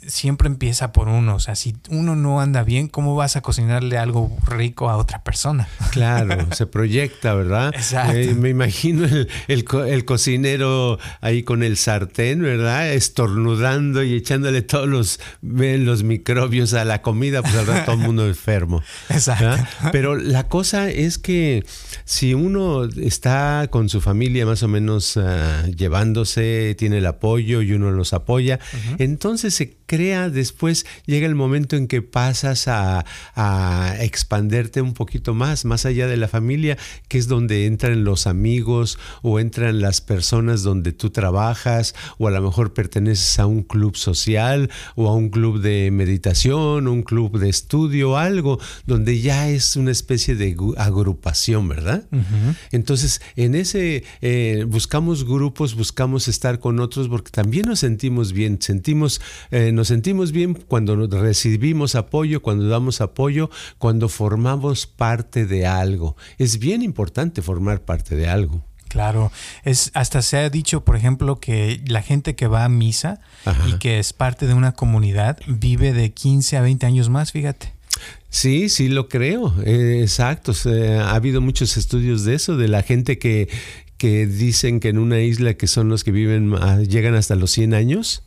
siempre 0.06 0.48
empieza 0.48 0.92
por 0.92 1.08
uno. 1.08 1.36
O 1.36 1.40
sea, 1.40 1.54
si 1.54 1.76
uno 1.90 2.16
no 2.16 2.40
anda 2.40 2.62
bien, 2.64 2.88
¿cómo 2.88 3.14
vas 3.14 3.36
a 3.36 3.40
cocinarle 3.40 3.98
algo 3.98 4.36
rico 4.46 4.90
a 4.90 4.96
otra 4.96 5.22
persona? 5.22 5.68
Claro, 5.92 6.48
se 6.52 6.66
proyecta, 6.66 7.34
¿verdad? 7.34 7.70
Exacto. 7.74 8.16
Eh, 8.16 8.34
me 8.34 8.48
imagino 8.48 9.06
el, 9.46 10.04
cocinero 10.06 10.98
ahí 11.20 11.42
con 11.42 11.62
el 11.62 11.76
sartén, 11.76 12.40
¿verdad? 12.40 12.90
Estornudando 12.92 14.02
y 14.02 14.14
echándole 14.14 14.62
todos 14.62 14.88
los, 14.88 15.20
los 15.42 16.02
microbios 16.02 16.72
a 16.72 16.86
la 16.86 17.02
comida, 17.02 17.42
pues 17.42 17.54
rato 17.66 17.84
todo 17.84 17.96
el 17.96 18.00
mundo 18.00 18.26
enfermo. 18.26 18.82
Exacto. 19.10 19.62
Pero 19.92 20.16
la 20.16 20.48
cosa 20.48 20.88
es 20.88 21.18
que 21.18 21.62
si 22.06 22.32
uno 22.32 22.84
está 22.84 23.68
con 23.68 23.90
su 23.90 24.00
familia 24.00 24.46
más 24.46 24.62
o 24.62 24.68
menos 24.68 25.18
ah, 25.18 25.66
llevándose, 25.76 26.74
tiene 26.78 26.98
el 26.98 27.06
apoyo 27.06 27.60
y 27.60 27.72
uno 27.72 27.90
los 27.90 28.14
apoya, 28.14 28.60
entonces 28.98 29.54
se 29.54 29.81
crea, 29.92 30.30
después 30.30 30.86
llega 31.04 31.26
el 31.26 31.34
momento 31.34 31.76
en 31.76 31.86
que 31.86 32.00
pasas 32.00 32.66
a, 32.66 33.04
a 33.34 33.94
expanderte 34.00 34.80
un 34.80 34.94
poquito 34.94 35.34
más, 35.34 35.66
más 35.66 35.84
allá 35.84 36.06
de 36.06 36.16
la 36.16 36.28
familia, 36.28 36.78
que 37.08 37.18
es 37.18 37.28
donde 37.28 37.66
entran 37.66 38.02
los 38.02 38.26
amigos 38.26 38.98
o 39.20 39.38
entran 39.38 39.82
las 39.82 40.00
personas 40.00 40.62
donde 40.62 40.92
tú 40.92 41.10
trabajas 41.10 41.94
o 42.16 42.26
a 42.26 42.30
lo 42.30 42.40
mejor 42.40 42.72
perteneces 42.72 43.38
a 43.38 43.44
un 43.44 43.64
club 43.64 43.94
social 43.96 44.70
o 44.94 45.10
a 45.10 45.14
un 45.14 45.28
club 45.28 45.60
de 45.60 45.90
meditación, 45.90 46.88
un 46.88 47.02
club 47.02 47.38
de 47.38 47.50
estudio, 47.50 48.16
algo 48.16 48.58
donde 48.86 49.20
ya 49.20 49.50
es 49.50 49.76
una 49.76 49.90
especie 49.90 50.36
de 50.36 50.56
agrupación, 50.78 51.68
¿verdad? 51.68 52.08
Entonces, 52.70 53.20
en 53.36 53.54
ese 53.54 54.04
eh, 54.22 54.64
buscamos 54.66 55.26
grupos, 55.26 55.74
buscamos 55.74 56.28
estar 56.28 56.60
con 56.60 56.80
otros 56.80 57.08
porque 57.08 57.30
también 57.30 57.66
nos 57.66 57.80
sentimos 57.80 58.32
bien, 58.32 58.56
sentimos, 58.58 59.20
eh, 59.50 59.70
nos 59.72 59.81
sentimos 59.84 60.32
bien 60.32 60.54
cuando 60.54 61.06
recibimos 61.06 61.94
apoyo, 61.94 62.42
cuando 62.42 62.68
damos 62.68 63.00
apoyo, 63.00 63.50
cuando 63.78 64.08
formamos 64.08 64.86
parte 64.86 65.46
de 65.46 65.66
algo. 65.66 66.16
Es 66.38 66.58
bien 66.58 66.82
importante 66.82 67.42
formar 67.42 67.82
parte 67.82 68.16
de 68.16 68.28
algo. 68.28 68.62
Claro, 68.88 69.32
es 69.64 69.90
hasta 69.94 70.20
se 70.20 70.36
ha 70.36 70.50
dicho, 70.50 70.84
por 70.84 70.96
ejemplo, 70.96 71.40
que 71.40 71.80
la 71.86 72.02
gente 72.02 72.34
que 72.36 72.46
va 72.46 72.64
a 72.64 72.68
misa 72.68 73.20
y 73.66 73.78
que 73.78 73.98
es 73.98 74.12
parte 74.12 74.46
de 74.46 74.52
una 74.52 74.72
comunidad 74.72 75.38
vive 75.46 75.94
de 75.94 76.12
15 76.12 76.58
a 76.58 76.60
20 76.60 76.84
años 76.84 77.08
más, 77.08 77.32
fíjate. 77.32 77.72
Sí, 78.28 78.68
sí 78.68 78.88
lo 78.88 79.08
creo, 79.08 79.54
eh, 79.64 80.00
exacto. 80.02 80.52
ha 81.00 81.14
habido 81.14 81.40
muchos 81.40 81.76
estudios 81.76 82.24
de 82.24 82.34
eso, 82.34 82.56
de 82.56 82.68
la 82.68 82.82
gente 82.82 83.18
que, 83.18 83.48
que 84.02 84.26
dicen 84.26 84.80
que 84.80 84.88
en 84.88 84.98
una 84.98 85.20
isla 85.20 85.54
que 85.54 85.68
son 85.68 85.88
los 85.88 86.02
que 86.02 86.10
viven, 86.10 86.56
llegan 86.88 87.14
hasta 87.14 87.36
los 87.36 87.52
100 87.52 87.72
años, 87.72 88.24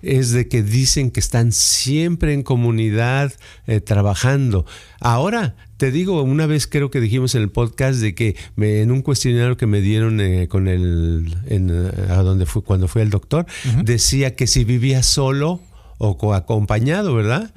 es 0.00 0.32
de 0.32 0.48
que 0.48 0.62
dicen 0.62 1.10
que 1.10 1.20
están 1.20 1.52
siempre 1.52 2.32
en 2.32 2.42
comunidad 2.42 3.34
eh, 3.66 3.82
trabajando. 3.82 4.64
Ahora, 5.00 5.54
te 5.76 5.90
digo, 5.90 6.22
una 6.22 6.46
vez 6.46 6.66
creo 6.66 6.90
que 6.90 6.98
dijimos 6.98 7.34
en 7.34 7.42
el 7.42 7.50
podcast 7.50 8.00
de 8.00 8.14
que 8.14 8.36
me, 8.56 8.80
en 8.80 8.90
un 8.90 9.02
cuestionario 9.02 9.58
que 9.58 9.66
me 9.66 9.82
dieron 9.82 10.18
eh, 10.22 10.48
con 10.48 10.66
el, 10.66 11.36
en, 11.44 11.70
a 12.08 12.22
donde 12.22 12.46
fue, 12.46 12.62
cuando 12.62 12.88
fue 12.88 13.02
el 13.02 13.10
doctor, 13.10 13.44
decía 13.84 14.34
que 14.34 14.46
si 14.46 14.64
vivía 14.64 15.02
solo, 15.02 15.60
o 15.98 16.32
acompañado, 16.32 17.14
¿verdad? 17.14 17.50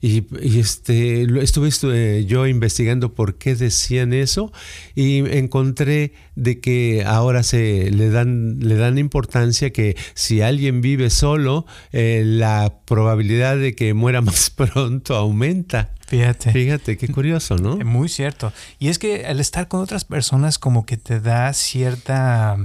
y, 0.00 0.24
este, 0.58 1.22
estuve, 1.42 2.24
yo 2.24 2.46
investigando 2.46 3.14
por 3.14 3.36
qué 3.36 3.54
decían 3.56 4.12
eso 4.12 4.52
y 4.94 5.18
encontré 5.36 6.12
de 6.36 6.60
que 6.60 7.04
ahora 7.04 7.42
se 7.42 7.90
le 7.90 8.10
dan, 8.10 8.60
le 8.60 8.76
dan 8.76 8.98
importancia 8.98 9.70
que 9.70 9.96
si 10.14 10.40
alguien 10.40 10.80
vive 10.80 11.10
solo, 11.10 11.66
eh, 11.92 12.22
la 12.24 12.72
probabilidad 12.86 13.56
de 13.58 13.74
que 13.74 13.92
muera 13.92 14.20
más 14.22 14.50
pronto 14.50 15.16
aumenta. 15.16 15.90
Fíjate. 16.06 16.52
Fíjate, 16.52 16.96
qué 16.96 17.08
curioso, 17.08 17.56
¿no? 17.56 17.76
Muy 17.84 18.08
cierto. 18.08 18.52
Y 18.78 18.88
es 18.88 18.98
que 18.98 19.26
al 19.26 19.40
estar 19.40 19.68
con 19.68 19.80
otras 19.80 20.04
personas 20.04 20.58
como 20.58 20.86
que 20.86 20.96
te 20.96 21.20
da 21.20 21.52
cierta 21.52 22.56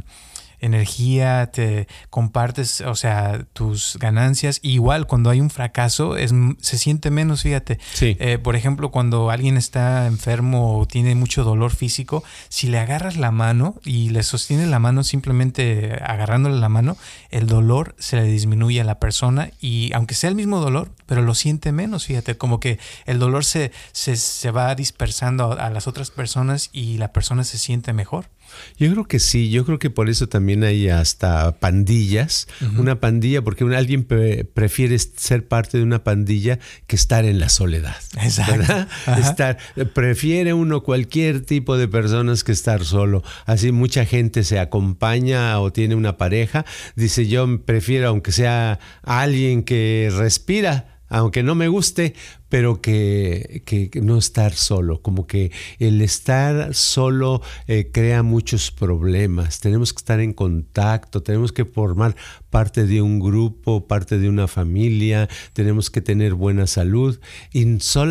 energía, 0.66 1.52
te 1.52 1.88
compartes, 2.10 2.82
o 2.82 2.96
sea, 2.96 3.46
tus 3.54 3.98
ganancias. 4.00 4.60
igual 4.62 5.08
cuando 5.08 5.30
hay 5.30 5.42
un 5.42 5.50
fracaso, 5.50 6.18
es, 6.18 6.34
se 6.60 6.78
siente 6.78 7.12
menos, 7.12 7.44
fíjate. 7.44 7.80
Eh, 8.02 8.38
por 8.38 8.56
ejemplo, 8.56 8.92
cuando 8.92 9.30
alguien 9.30 9.58
está 9.58 10.08
enfermo 10.08 10.80
o 10.80 10.86
tiene 10.86 11.16
mucho 11.16 11.44
dolor 11.44 11.76
físico, 11.76 12.24
si 12.50 12.68
le 12.68 12.80
agarras 12.80 13.18
la 13.18 13.32
mano 13.32 13.76
y 13.84 14.10
le 14.10 14.24
sostienes 14.24 14.68
la 14.68 14.80
mano 14.80 15.04
simplemente 15.04 16.00
agarrándole 16.02 16.58
la 16.58 16.70
mano, 16.70 16.98
el 17.30 17.48
dolor 17.48 17.96
se 18.00 18.18
le 18.18 18.24
disminuye 18.24 18.82
a 18.82 18.84
la 18.84 19.00
persona 19.00 19.52
y 19.60 19.92
aunque 19.94 20.16
sea 20.16 20.30
el 20.30 20.36
mismo 20.36 20.60
dolor, 20.60 20.92
pero 21.06 21.22
lo 21.22 21.36
siente 21.36 21.72
menos, 21.72 22.06
fíjate, 22.06 22.38
como 22.38 22.60
que 22.60 22.80
el 23.06 23.20
dolor 23.20 23.46
se, 23.46 23.72
se, 23.94 24.52
va 24.52 24.74
dispersando 24.76 25.54
a 25.54 25.70
las 25.70 25.88
otras 25.88 26.12
personas 26.12 26.70
y 26.72 26.98
la 26.98 27.12
persona 27.12 27.44
se 27.44 27.58
siente 27.58 27.94
mejor. 27.94 28.30
Yo 28.78 28.92
creo 28.92 29.06
que 29.06 29.20
sí, 29.20 29.50
yo 29.50 29.66
creo 29.66 29.80
que 29.80 29.90
por 29.90 30.10
eso 30.10 30.28
también 30.28 30.64
hay 30.64 30.90
hasta 30.90 31.60
pandillas, 31.60 32.48
una 32.78 33.00
pandilla, 33.00 33.42
porque 33.42 33.64
alguien 33.76 34.06
prefiere 34.06 34.98
ser 35.00 35.48
parte 35.48 35.78
de 35.78 35.84
una 35.84 36.04
pandilla 36.04 36.60
que 36.88 36.96
estar 36.96 37.26
en 37.26 37.40
la 37.40 37.50
soledad. 37.50 37.96
Exacto. 38.22 38.88
Estar, 39.18 39.58
prefiere 39.94 40.54
uno 40.54 40.84
cualquier 40.84 41.42
tipo 41.42 41.78
de 41.78 41.88
personas 41.88 42.44
que 42.44 42.52
estar 42.52 42.84
solo. 42.84 43.24
Así 43.46 43.72
mucha 43.72 44.06
gente 44.06 44.44
se 44.44 44.60
acompaña 44.60 45.60
o 45.60 45.72
tiene 45.72 45.96
una 45.96 46.18
pareja, 46.18 46.66
dice 46.96 47.28
yo 47.28 47.64
prefiero 47.66 48.10
aunque 48.10 48.32
sea 48.32 48.80
alguien 49.04 49.64
que 49.64 50.12
respira 50.16 50.96
aunque 51.08 51.44
no 51.44 51.56
me 51.56 51.68
guste, 51.68 52.16
pero 52.56 52.80
que, 52.80 53.92
no 54.02 54.18
estar 54.18 54.54
solo, 54.54 55.02
como 55.02 55.28
que 55.28 55.52
el 55.78 56.00
estar 56.00 56.74
solo 56.74 57.42
eh, 57.68 57.90
crea 57.92 58.24
muchos 58.24 58.72
problemas. 58.72 59.60
Tenemos 59.60 59.92
que 59.92 59.98
estar 59.98 60.22
en 60.22 60.32
contacto, 60.32 61.22
tenemos 61.22 61.52
que 61.52 61.66
formar 61.66 62.16
parte 62.50 62.86
de 62.86 63.02
un 63.02 63.20
grupo, 63.20 63.88
parte 63.88 64.18
de 64.18 64.30
una 64.30 64.48
familia, 64.48 65.28
tenemos 65.52 65.90
que 65.90 66.00
tener 66.00 66.36
buena 66.36 66.66
salud. 66.66 67.20
Y, 67.52 67.66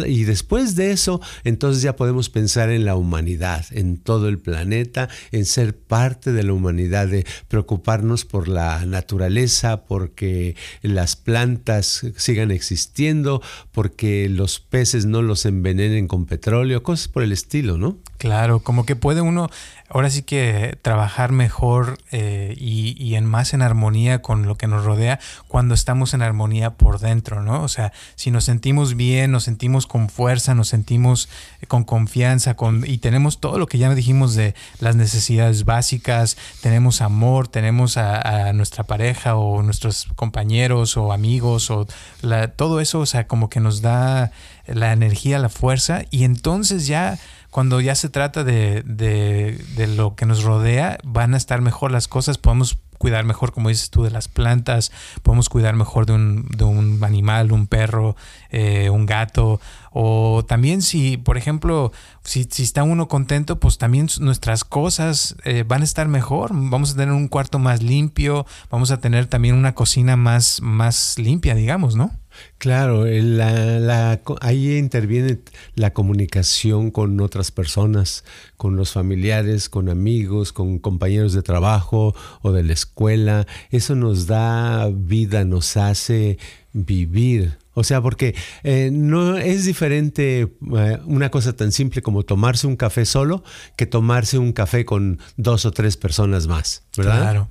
y 0.06 0.24
después 0.24 0.76
de 0.76 0.90
eso, 0.90 1.22
entonces 1.44 1.82
ya 1.82 1.96
podemos 1.96 2.28
pensar 2.28 2.68
en 2.68 2.84
la 2.84 2.96
humanidad, 2.96 3.64
en 3.70 3.96
todo 3.96 4.28
el 4.28 4.38
planeta, 4.38 5.08
en 5.32 5.46
ser 5.46 5.74
parte 5.74 6.34
de 6.34 6.42
la 6.42 6.52
humanidad, 6.52 7.08
de 7.08 7.24
preocuparnos 7.48 8.26
por 8.26 8.48
la 8.48 8.84
naturaleza, 8.84 9.86
porque 9.86 10.54
las 10.82 11.16
plantas 11.16 12.04
sigan 12.18 12.50
existiendo, 12.50 13.40
porque 13.72 14.33
los 14.36 14.60
peces 14.60 15.06
no 15.06 15.22
los 15.22 15.46
envenenen 15.46 16.08
con 16.08 16.26
petróleo, 16.26 16.82
cosas 16.82 17.08
por 17.08 17.22
el 17.22 17.32
estilo, 17.32 17.78
¿no? 17.78 17.96
Claro, 18.18 18.60
como 18.60 18.84
que 18.84 18.96
puede 18.96 19.20
uno 19.20 19.48
ahora 19.88 20.10
sí 20.10 20.22
que 20.22 20.78
trabajar 20.82 21.32
mejor 21.32 21.98
eh, 22.10 22.54
y, 22.58 23.14
en 23.14 23.26
más 23.26 23.54
en 23.54 23.62
armonía 23.62 24.22
con 24.22 24.46
lo 24.46 24.56
que 24.56 24.66
nos 24.66 24.84
rodea 24.84 25.20
cuando 25.46 25.74
estamos 25.74 26.14
en 26.14 26.22
armonía 26.22 26.70
por 26.70 26.98
dentro, 26.98 27.42
¿no? 27.42 27.62
O 27.62 27.68
sea, 27.68 27.92
si 28.16 28.30
nos 28.30 28.44
sentimos 28.44 28.96
bien, 28.96 29.30
nos 29.30 29.44
sentimos 29.44 29.86
con 29.86 30.08
fuerza, 30.08 30.54
nos 30.54 30.68
sentimos 30.68 31.28
eh, 31.60 31.66
con 31.66 31.84
confianza 31.84 32.54
con, 32.54 32.84
y 32.86 32.98
tenemos 32.98 33.40
todo 33.40 33.58
lo 33.58 33.66
que 33.66 33.78
ya 33.78 33.94
dijimos 33.94 34.34
de 34.34 34.54
las 34.80 34.96
necesidades 34.96 35.64
básicas, 35.64 36.36
tenemos 36.60 37.00
amor, 37.00 37.46
tenemos 37.46 37.96
a, 37.96 38.52
nuestra 38.52 38.84
pareja 38.84 39.36
o 39.36 39.62
nuestros 39.62 40.06
compañeros 40.16 40.96
o 40.96 41.12
amigos 41.12 41.70
o 41.70 41.86
todo 42.56 42.80
eso, 42.80 43.00
o 43.00 43.06
sea, 43.06 43.26
como 43.26 43.48
que 43.48 43.60
nos 43.60 43.80
da 43.80 44.32
la 44.66 44.92
energía, 44.92 45.38
la 45.38 45.48
fuerza 45.48 46.02
y 46.10 46.24
entonces 46.24 46.86
ya 46.86 47.18
cuando 47.54 47.80
ya 47.80 47.94
se 47.94 48.08
trata 48.08 48.42
de, 48.42 48.82
de, 48.82 49.86
lo 49.86 50.16
que 50.16 50.26
nos 50.26 50.42
rodea, 50.42 50.98
van 51.04 51.34
a 51.34 51.36
estar 51.36 51.60
mejor 51.60 51.92
las 51.92 52.08
cosas, 52.08 52.36
podemos 52.36 52.78
cuidar 52.98 53.24
mejor, 53.24 53.52
como 53.52 53.68
dices 53.68 53.90
tú, 53.90 54.02
de 54.02 54.10
las 54.10 54.26
plantas, 54.26 54.90
podemos 55.22 55.48
cuidar 55.48 55.76
mejor 55.76 56.04
de 56.04 56.14
un, 56.14 56.48
de 56.48 56.64
un 56.64 56.98
animal, 57.04 57.52
un 57.52 57.68
perro, 57.68 58.16
eh, 58.50 58.90
un 58.90 59.06
gato, 59.06 59.60
o 59.92 60.44
también 60.44 60.82
si, 60.82 61.16
por 61.16 61.36
ejemplo, 61.36 61.92
si, 62.24 62.42
si, 62.50 62.64
está 62.64 62.82
uno 62.82 63.06
contento, 63.06 63.60
pues 63.60 63.78
también 63.78 64.08
nuestras 64.18 64.64
cosas 64.64 65.36
eh, 65.44 65.62
van 65.64 65.82
a 65.82 65.84
estar 65.84 66.08
mejor, 66.08 66.50
vamos 66.52 66.94
a 66.94 66.96
tener 66.96 67.14
un 67.14 67.28
cuarto 67.28 67.60
más 67.60 67.84
limpio, 67.84 68.46
vamos 68.68 68.90
a 68.90 68.98
tener 68.98 69.26
también 69.26 69.54
una 69.54 69.76
cocina 69.76 70.16
más, 70.16 70.60
más 70.60 71.20
limpia, 71.20 71.54
digamos, 71.54 71.94
¿no? 71.94 72.10
Claro, 72.58 73.04
la, 73.06 74.20
ahí 74.40 74.76
interviene 74.76 75.38
la 75.74 75.92
comunicación 75.92 76.90
con 76.90 77.20
otras 77.20 77.50
personas, 77.50 78.24
con 78.56 78.76
los 78.76 78.92
familiares, 78.92 79.68
con 79.68 79.88
amigos, 79.88 80.52
con 80.52 80.78
compañeros 80.78 81.32
de 81.32 81.42
trabajo 81.42 82.14
o 82.42 82.52
de 82.52 82.62
la 82.62 82.72
escuela. 82.72 83.46
Eso 83.70 83.94
nos 83.94 84.26
da 84.26 84.90
vida, 84.92 85.44
nos 85.44 85.76
hace 85.76 86.38
vivir. 86.72 87.58
O 87.74 87.82
sea, 87.82 88.00
porque 88.00 88.34
eh, 88.62 88.90
no 88.92 89.36
es 89.36 89.64
diferente 89.64 90.42
eh, 90.76 90.98
una 91.06 91.30
cosa 91.30 91.54
tan 91.54 91.72
simple 91.72 92.02
como 92.02 92.22
tomarse 92.22 92.66
un 92.66 92.76
café 92.76 93.04
solo 93.04 93.42
que 93.76 93.86
tomarse 93.86 94.38
un 94.38 94.52
café 94.52 94.84
con 94.84 95.18
dos 95.36 95.64
o 95.66 95.72
tres 95.72 95.96
personas 95.96 96.46
más, 96.46 96.84
¿verdad? 96.96 97.20
Claro. 97.20 97.48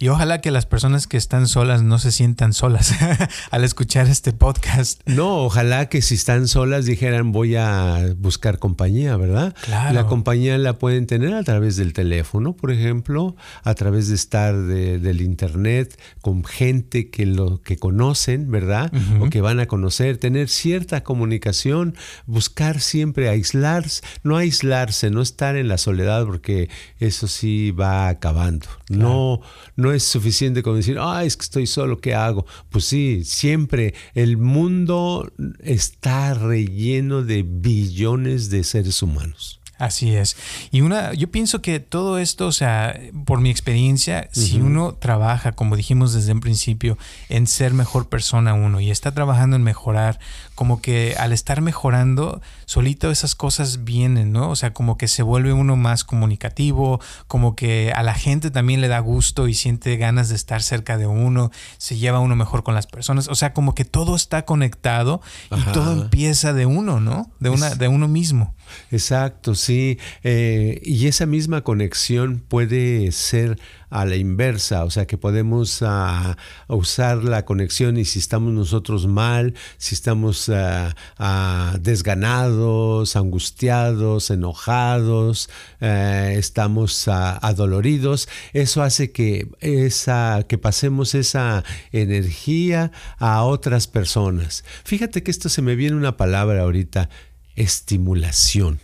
Y 0.00 0.08
ojalá 0.08 0.40
que 0.40 0.52
las 0.52 0.64
personas 0.64 1.08
que 1.08 1.16
están 1.16 1.48
solas 1.48 1.82
no 1.82 1.98
se 1.98 2.12
sientan 2.12 2.52
solas 2.52 2.94
al 3.50 3.64
escuchar 3.64 4.06
este 4.06 4.32
podcast. 4.32 5.00
No, 5.06 5.38
ojalá 5.38 5.88
que 5.88 6.02
si 6.02 6.14
están 6.14 6.46
solas 6.46 6.86
dijeran 6.86 7.32
voy 7.32 7.56
a 7.56 8.14
buscar 8.16 8.60
compañía, 8.60 9.16
¿verdad? 9.16 9.56
Claro. 9.62 9.94
La 9.94 10.06
compañía 10.06 10.56
la 10.56 10.78
pueden 10.78 11.08
tener 11.08 11.34
a 11.34 11.42
través 11.42 11.74
del 11.74 11.94
teléfono, 11.94 12.52
por 12.52 12.70
ejemplo, 12.70 13.34
a 13.64 13.74
través 13.74 14.06
de 14.08 14.14
estar 14.14 14.54
del 14.56 15.20
internet 15.20 15.98
con 16.20 16.44
gente 16.44 17.10
que 17.10 17.26
lo 17.26 17.60
que 17.62 17.76
conocen, 17.76 18.52
¿verdad? 18.52 18.92
O 19.20 19.28
que 19.30 19.40
van 19.40 19.58
a 19.58 19.66
conocer, 19.66 20.16
tener 20.18 20.48
cierta 20.48 21.02
comunicación, 21.02 21.96
buscar 22.24 22.80
siempre 22.80 23.28
aislarse, 23.28 24.02
no 24.22 24.36
aislarse, 24.36 25.10
no 25.10 25.22
estar 25.22 25.56
en 25.56 25.66
la 25.66 25.76
soledad 25.76 26.24
porque 26.24 26.70
eso 27.00 27.26
sí 27.26 27.72
va 27.72 28.08
acabando. 28.08 28.68
No, 28.88 29.40
no 29.74 29.87
no 29.88 29.94
es 29.94 30.02
suficiente 30.02 30.62
con 30.62 30.76
decir, 30.76 30.98
ah, 31.00 31.24
es 31.24 31.34
que 31.34 31.44
estoy 31.44 31.66
solo, 31.66 31.98
¿qué 31.98 32.14
hago? 32.14 32.44
Pues 32.68 32.84
sí, 32.84 33.22
siempre 33.24 33.94
el 34.12 34.36
mundo 34.36 35.32
está 35.60 36.34
relleno 36.34 37.22
de 37.22 37.42
billones 37.42 38.50
de 38.50 38.64
seres 38.64 39.02
humanos. 39.02 39.60
Así 39.78 40.16
es. 40.16 40.36
Y 40.72 40.80
una, 40.80 41.12
yo 41.14 41.30
pienso 41.30 41.62
que 41.62 41.78
todo 41.78 42.18
esto, 42.18 42.48
o 42.48 42.52
sea, 42.52 42.98
por 43.24 43.40
mi 43.40 43.48
experiencia, 43.48 44.28
si 44.32 44.60
uno 44.60 44.94
trabaja, 44.94 45.52
como 45.52 45.76
dijimos 45.76 46.12
desde 46.12 46.32
un 46.32 46.40
principio, 46.40 46.98
en 47.28 47.46
ser 47.46 47.74
mejor 47.74 48.08
persona 48.08 48.54
uno 48.54 48.80
y 48.80 48.90
está 48.90 49.12
trabajando 49.12 49.54
en 49.54 49.62
mejorar, 49.62 50.18
como 50.56 50.82
que 50.82 51.14
al 51.16 51.32
estar 51.32 51.60
mejorando, 51.60 52.42
solito 52.66 53.12
esas 53.12 53.36
cosas 53.36 53.84
vienen, 53.84 54.32
¿no? 54.32 54.50
O 54.50 54.56
sea, 54.56 54.72
como 54.72 54.98
que 54.98 55.06
se 55.06 55.22
vuelve 55.22 55.52
uno 55.52 55.76
más 55.76 56.02
comunicativo, 56.02 57.00
como 57.28 57.54
que 57.54 57.92
a 57.94 58.02
la 58.02 58.14
gente 58.14 58.50
también 58.50 58.80
le 58.80 58.88
da 58.88 58.98
gusto 58.98 59.46
y 59.46 59.54
siente 59.54 59.96
ganas 59.96 60.28
de 60.28 60.34
estar 60.34 60.60
cerca 60.60 60.98
de 60.98 61.06
uno, 61.06 61.52
se 61.76 61.96
lleva 61.96 62.18
uno 62.18 62.34
mejor 62.34 62.64
con 62.64 62.74
las 62.74 62.88
personas, 62.88 63.28
o 63.28 63.36
sea, 63.36 63.52
como 63.52 63.76
que 63.76 63.84
todo 63.84 64.16
está 64.16 64.44
conectado 64.44 65.20
y 65.56 65.60
todo 65.72 65.92
empieza 66.02 66.52
de 66.52 66.66
uno, 66.66 66.98
¿no? 66.98 67.30
De 67.38 67.50
una, 67.50 67.76
de 67.76 67.86
uno 67.86 68.08
mismo. 68.08 68.54
Exacto, 68.90 69.54
sí. 69.54 69.67
Eh, 69.68 70.80
y 70.84 71.06
esa 71.06 71.26
misma 71.26 71.62
conexión 71.62 72.42
puede 72.46 73.12
ser 73.12 73.58
a 73.90 74.04
la 74.04 74.16
inversa, 74.16 74.84
o 74.84 74.90
sea 74.90 75.06
que 75.06 75.16
podemos 75.16 75.82
ah, 75.82 76.36
usar 76.68 77.24
la 77.24 77.44
conexión 77.44 77.96
y 77.96 78.04
si 78.04 78.18
estamos 78.18 78.52
nosotros 78.52 79.06
mal, 79.06 79.54
si 79.78 79.94
estamos 79.94 80.48
ah, 80.50 80.94
ah, 81.18 81.76
desganados, 81.80 83.16
angustiados, 83.16 84.30
enojados, 84.30 85.48
eh, 85.80 86.34
estamos 86.36 87.08
adoloridos, 87.08 88.28
eso 88.52 88.82
hace 88.82 89.10
que, 89.10 89.48
esa, 89.60 90.44
que 90.46 90.58
pasemos 90.58 91.14
esa 91.14 91.64
energía 91.92 92.92
a 93.18 93.42
otras 93.44 93.86
personas. 93.86 94.64
Fíjate 94.84 95.22
que 95.22 95.30
esto 95.30 95.48
se 95.48 95.62
me 95.62 95.76
viene 95.76 95.96
una 95.96 96.16
palabra 96.16 96.62
ahorita, 96.62 97.08
estimulación. 97.56 98.80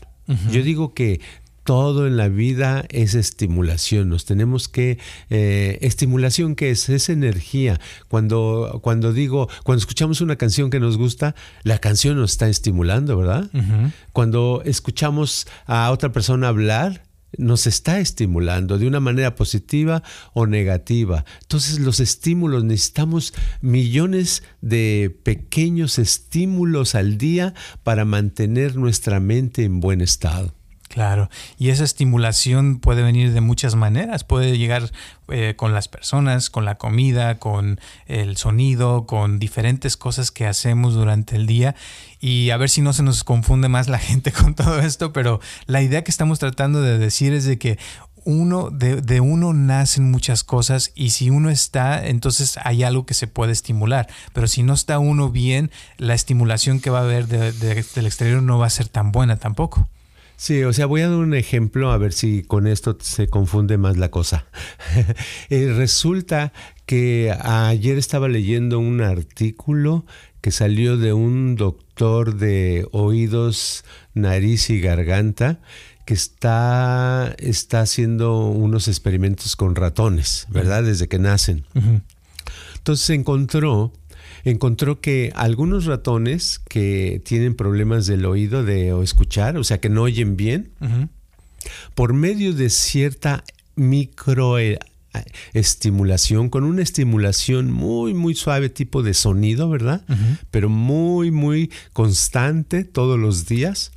Yo 0.50 0.62
digo 0.62 0.94
que 0.94 1.20
todo 1.64 2.06
en 2.06 2.16
la 2.16 2.28
vida 2.28 2.84
es 2.90 3.14
estimulación. 3.14 4.10
Nos 4.10 4.26
tenemos 4.26 4.68
que. 4.68 4.98
Eh, 5.30 5.78
estimulación, 5.80 6.54
¿qué 6.54 6.70
es? 6.70 6.88
Es 6.88 7.08
energía. 7.08 7.80
Cuando, 8.08 8.80
cuando 8.82 9.12
digo, 9.12 9.48
cuando 9.64 9.80
escuchamos 9.80 10.20
una 10.20 10.36
canción 10.36 10.70
que 10.70 10.78
nos 10.78 10.96
gusta, 10.96 11.34
la 11.62 11.78
canción 11.78 12.16
nos 12.16 12.32
está 12.32 12.48
estimulando, 12.48 13.16
¿verdad? 13.16 13.50
Cuando 14.12 14.62
escuchamos 14.64 15.46
a 15.66 15.90
otra 15.90 16.12
persona 16.12 16.48
hablar, 16.48 17.03
nos 17.38 17.66
está 17.66 18.00
estimulando 18.00 18.78
de 18.78 18.86
una 18.86 19.00
manera 19.00 19.34
positiva 19.34 20.02
o 20.32 20.46
negativa. 20.46 21.24
Entonces 21.42 21.78
los 21.80 22.00
estímulos, 22.00 22.64
necesitamos 22.64 23.34
millones 23.60 24.42
de 24.60 25.16
pequeños 25.22 25.98
estímulos 25.98 26.94
al 26.94 27.18
día 27.18 27.54
para 27.82 28.04
mantener 28.04 28.76
nuestra 28.76 29.20
mente 29.20 29.64
en 29.64 29.80
buen 29.80 30.00
estado. 30.00 30.54
Claro, 30.94 31.28
y 31.58 31.70
esa 31.70 31.82
estimulación 31.82 32.78
puede 32.78 33.02
venir 33.02 33.32
de 33.32 33.40
muchas 33.40 33.74
maneras, 33.74 34.22
puede 34.22 34.56
llegar 34.56 34.92
eh, 35.26 35.54
con 35.56 35.74
las 35.74 35.88
personas, 35.88 36.50
con 36.50 36.64
la 36.64 36.76
comida, 36.76 37.40
con 37.40 37.80
el 38.06 38.36
sonido, 38.36 39.04
con 39.04 39.40
diferentes 39.40 39.96
cosas 39.96 40.30
que 40.30 40.46
hacemos 40.46 40.94
durante 40.94 41.34
el 41.34 41.48
día 41.48 41.74
y 42.20 42.50
a 42.50 42.56
ver 42.58 42.70
si 42.70 42.80
no 42.80 42.92
se 42.92 43.02
nos 43.02 43.24
confunde 43.24 43.68
más 43.68 43.88
la 43.88 43.98
gente 44.10 44.30
con 44.30 44.54
todo 44.54 44.78
esto, 44.78 45.12
pero 45.12 45.40
la 45.66 45.82
idea 45.82 46.04
que 46.04 46.12
estamos 46.12 46.38
tratando 46.38 46.80
de 46.80 46.96
decir 46.96 47.32
es 47.32 47.44
de 47.44 47.58
que 47.58 47.76
uno, 48.24 48.70
de, 48.70 49.00
de, 49.00 49.20
uno 49.20 49.52
nacen 49.52 50.12
muchas 50.12 50.44
cosas 50.44 50.92
y 50.94 51.10
si 51.10 51.28
uno 51.28 51.50
está, 51.50 52.06
entonces 52.06 52.56
hay 52.62 52.84
algo 52.84 53.04
que 53.04 53.14
se 53.14 53.26
puede 53.26 53.50
estimular. 53.50 54.06
Pero 54.32 54.46
si 54.46 54.62
no 54.62 54.74
está 54.74 55.00
uno 55.00 55.28
bien, 55.28 55.72
la 55.98 56.14
estimulación 56.14 56.78
que 56.78 56.90
va 56.90 57.00
a 57.00 57.02
haber 57.02 57.26
del 57.26 58.06
exterior 58.06 58.40
no 58.44 58.60
va 58.60 58.66
a 58.66 58.70
ser 58.70 58.86
tan 58.86 59.10
buena 59.10 59.38
tampoco. 59.38 59.88
Sí, 60.36 60.62
o 60.64 60.72
sea, 60.72 60.86
voy 60.86 61.02
a 61.02 61.08
dar 61.08 61.18
un 61.18 61.34
ejemplo 61.34 61.90
a 61.90 61.98
ver 61.98 62.12
si 62.12 62.42
con 62.42 62.66
esto 62.66 62.96
se 63.00 63.28
confunde 63.28 63.78
más 63.78 63.96
la 63.96 64.10
cosa. 64.10 64.46
Eh, 65.50 65.72
resulta 65.76 66.52
que 66.86 67.34
ayer 67.42 67.98
estaba 67.98 68.28
leyendo 68.28 68.78
un 68.78 69.00
artículo 69.00 70.06
que 70.40 70.50
salió 70.50 70.96
de 70.96 71.12
un 71.12 71.56
doctor 71.56 72.36
de 72.36 72.86
oídos, 72.92 73.84
nariz 74.14 74.70
y 74.70 74.80
garganta 74.80 75.60
que 76.06 76.14
está, 76.14 77.34
está 77.38 77.80
haciendo 77.80 78.46
unos 78.48 78.88
experimentos 78.88 79.56
con 79.56 79.74
ratones, 79.74 80.46
¿verdad? 80.50 80.82
Desde 80.82 81.08
que 81.08 81.18
nacen. 81.18 81.64
Entonces 82.76 83.06
se 83.06 83.14
encontró 83.14 83.92
encontró 84.44 85.00
que 85.00 85.32
algunos 85.34 85.86
ratones 85.86 86.60
que 86.68 87.20
tienen 87.24 87.54
problemas 87.54 88.06
del 88.06 88.26
oído 88.26 88.62
de 88.62 88.92
o 88.92 89.02
escuchar, 89.02 89.56
o 89.56 89.64
sea 89.64 89.80
que 89.80 89.88
no 89.88 90.02
oyen 90.02 90.36
bien, 90.36 90.72
por 91.94 92.12
medio 92.12 92.52
de 92.52 92.70
cierta 92.70 93.44
micro 93.74 94.58
eh, 94.58 94.78
con 96.50 96.64
una 96.64 96.82
estimulación 96.82 97.70
muy, 97.70 98.14
muy 98.14 98.34
suave, 98.34 98.68
tipo 98.68 99.02
de 99.02 99.14
sonido, 99.14 99.68
¿verdad? 99.68 100.04
Pero 100.50 100.68
muy, 100.68 101.30
muy 101.30 101.70
constante 101.92 102.84
todos 102.84 103.18
los 103.18 103.46
días, 103.46 103.92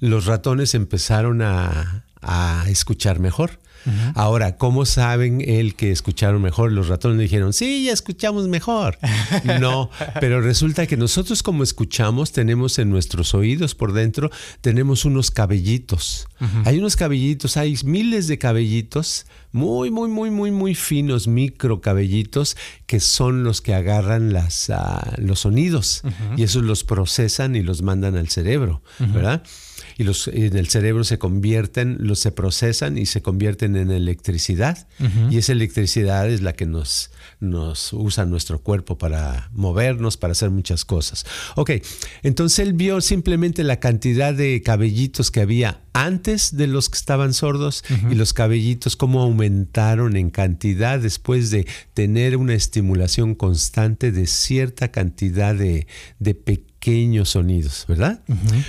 los 0.00 0.26
ratones 0.26 0.74
empezaron 0.74 1.42
a, 1.42 2.04
a 2.22 2.64
escuchar 2.68 3.20
mejor. 3.20 3.60
Ahora, 4.14 4.56
¿cómo 4.56 4.84
saben 4.84 5.40
el 5.40 5.74
que 5.74 5.90
escucharon 5.90 6.42
mejor? 6.42 6.72
Los 6.72 6.88
ratones 6.88 7.18
dijeron, 7.18 7.52
sí, 7.52 7.84
ya 7.84 7.92
escuchamos 7.92 8.48
mejor. 8.48 8.98
no, 9.60 9.90
pero 10.20 10.40
resulta 10.40 10.86
que 10.86 10.96
nosotros 10.96 11.42
como 11.42 11.62
escuchamos 11.62 12.32
tenemos 12.32 12.78
en 12.78 12.90
nuestros 12.90 13.34
oídos 13.34 13.74
por 13.74 13.92
dentro, 13.92 14.30
tenemos 14.60 15.04
unos 15.04 15.30
cabellitos. 15.30 16.28
Hay 16.64 16.78
unos 16.78 16.96
cabellitos, 16.96 17.56
hay 17.56 17.76
miles 17.84 18.26
de 18.26 18.36
cabellitos 18.36 19.26
muy, 19.52 19.90
muy, 19.90 20.08
muy, 20.08 20.30
muy, 20.30 20.50
muy 20.50 20.74
finos, 20.74 21.28
micro 21.28 21.80
cabellitos 21.80 22.56
que 22.86 23.00
son 23.00 23.44
los 23.44 23.60
que 23.60 23.74
agarran 23.74 24.32
las, 24.32 24.70
ah, 24.70 25.14
los 25.18 25.40
sonidos 25.40 26.02
y 26.36 26.42
esos 26.42 26.64
los 26.64 26.84
procesan 26.84 27.54
y 27.54 27.62
los 27.62 27.82
mandan 27.82 28.16
al 28.16 28.28
cerebro, 28.28 28.82
¿verdad? 28.98 29.42
Y 30.02 30.04
los 30.04 30.28
en 30.28 30.56
el 30.56 30.68
cerebro 30.68 31.04
se 31.04 31.18
convierten, 31.18 31.96
los 32.00 32.18
se 32.18 32.32
procesan 32.32 32.98
y 32.98 33.06
se 33.06 33.22
convierten 33.22 33.76
en 33.76 33.90
electricidad. 33.90 34.86
Y 35.30 35.38
esa 35.38 35.52
electricidad 35.52 36.28
es 36.28 36.42
la 36.42 36.52
que 36.52 36.66
nos, 36.66 37.10
nos 37.40 37.92
usa 37.92 38.24
nuestro 38.24 38.60
cuerpo 38.60 38.98
para 38.98 39.50
movernos, 39.52 40.16
para 40.16 40.32
hacer 40.32 40.50
muchas 40.50 40.84
cosas. 40.84 41.24
Ok, 41.56 41.70
entonces 42.22 42.58
él 42.58 42.72
vio 42.72 43.00
simplemente 43.00 43.64
la 43.64 43.80
cantidad 43.80 44.34
de 44.34 44.62
cabellitos 44.62 45.30
que 45.30 45.40
había 45.40 45.80
antes 45.92 46.56
de 46.56 46.66
los 46.66 46.88
que 46.88 46.96
estaban 46.96 47.34
sordos 47.34 47.84
y 48.10 48.14
los 48.14 48.32
cabellitos 48.32 48.96
cómo 48.96 49.20
aumentaron 49.20 50.16
en 50.16 50.30
cantidad 50.30 50.98
después 50.98 51.50
de 51.50 51.66
tener 51.94 52.36
una 52.36 52.54
estimulación 52.54 53.34
constante 53.34 54.10
de 54.10 54.26
cierta 54.26 54.90
cantidad 54.90 55.54
de, 55.54 55.86
de 56.18 56.34
pequeños 56.34 56.71
pequeños 56.82 57.28
sonidos, 57.30 57.84
¿verdad? 57.86 58.20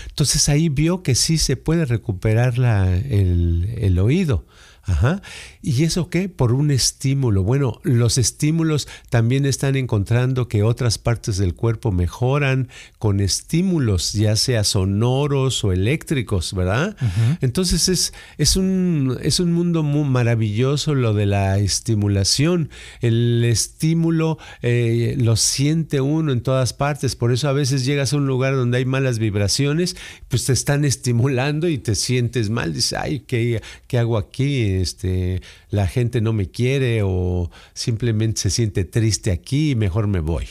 Entonces 0.07 0.47
ahí 0.47 0.69
vio 0.69 1.01
que 1.01 1.15
sí 1.15 1.39
se 1.39 1.57
puede 1.57 1.85
recuperar 1.85 2.59
la, 2.59 2.95
el, 2.95 3.73
el 3.79 3.97
oído. 3.97 4.45
Ajá. 4.83 5.21
¿Y 5.65 5.83
eso 5.83 6.09
qué? 6.09 6.27
Por 6.27 6.51
un 6.51 6.71
estímulo. 6.71 7.43
Bueno, 7.43 7.79
los 7.83 8.17
estímulos 8.17 8.87
también 9.09 9.45
están 9.45 9.75
encontrando 9.75 10.47
que 10.47 10.61
otras 10.61 10.97
partes 10.97 11.37
del 11.37 11.55
cuerpo 11.55 11.91
mejoran 11.91 12.67
con 12.99 13.21
estímulos, 13.21 14.13
ya 14.13 14.35
sea 14.35 14.65
sonoros 14.65 15.63
o 15.63 15.71
eléctricos, 15.71 16.53
¿verdad? 16.53 16.95
Entonces 17.41 17.87
es, 17.87 18.13
es, 18.37 18.57
un, 18.57 19.17
es 19.21 19.39
un 19.39 19.53
mundo 19.53 19.83
muy 19.83 20.07
maravilloso 20.07 20.95
lo 20.95 21.13
de 21.13 21.27
la 21.27 21.57
estimulación. 21.59 22.69
El 22.99 23.43
estímulo 23.45 24.37
eh, 24.61 25.15
lo 25.17 25.37
siente 25.37 26.01
uno 26.01 26.33
en 26.33 26.41
todas 26.41 26.73
partes. 26.73 27.15
Por 27.15 27.31
eso 27.31 27.47
a 27.47 27.53
veces 27.53 27.85
llegas 27.85 28.11
a 28.11 28.17
un 28.17 28.27
lugar 28.27 28.55
donde 28.55 28.79
hay 28.79 28.85
malas 28.85 29.17
vibraciones, 29.17 29.95
pues 30.27 30.45
te 30.45 30.53
están 30.53 30.83
estimulando 30.83 31.69
y 31.69 31.77
te 31.77 31.95
sientes 31.95 32.49
mal. 32.49 32.73
Dices, 32.73 32.99
ay, 32.99 33.21
¿qué, 33.21 33.61
qué 33.87 33.97
hago 33.97 34.17
aquí? 34.17 34.73
este, 34.83 35.41
la 35.69 35.87
gente 35.87 36.21
no 36.21 36.33
me 36.33 36.49
quiere 36.49 37.01
o 37.03 37.51
simplemente 37.73 38.41
se 38.41 38.49
siente 38.49 38.85
triste 38.85 39.31
aquí 39.31 39.71
y 39.71 39.75
mejor 39.75 40.07
me 40.07 40.19
voy. 40.19 40.47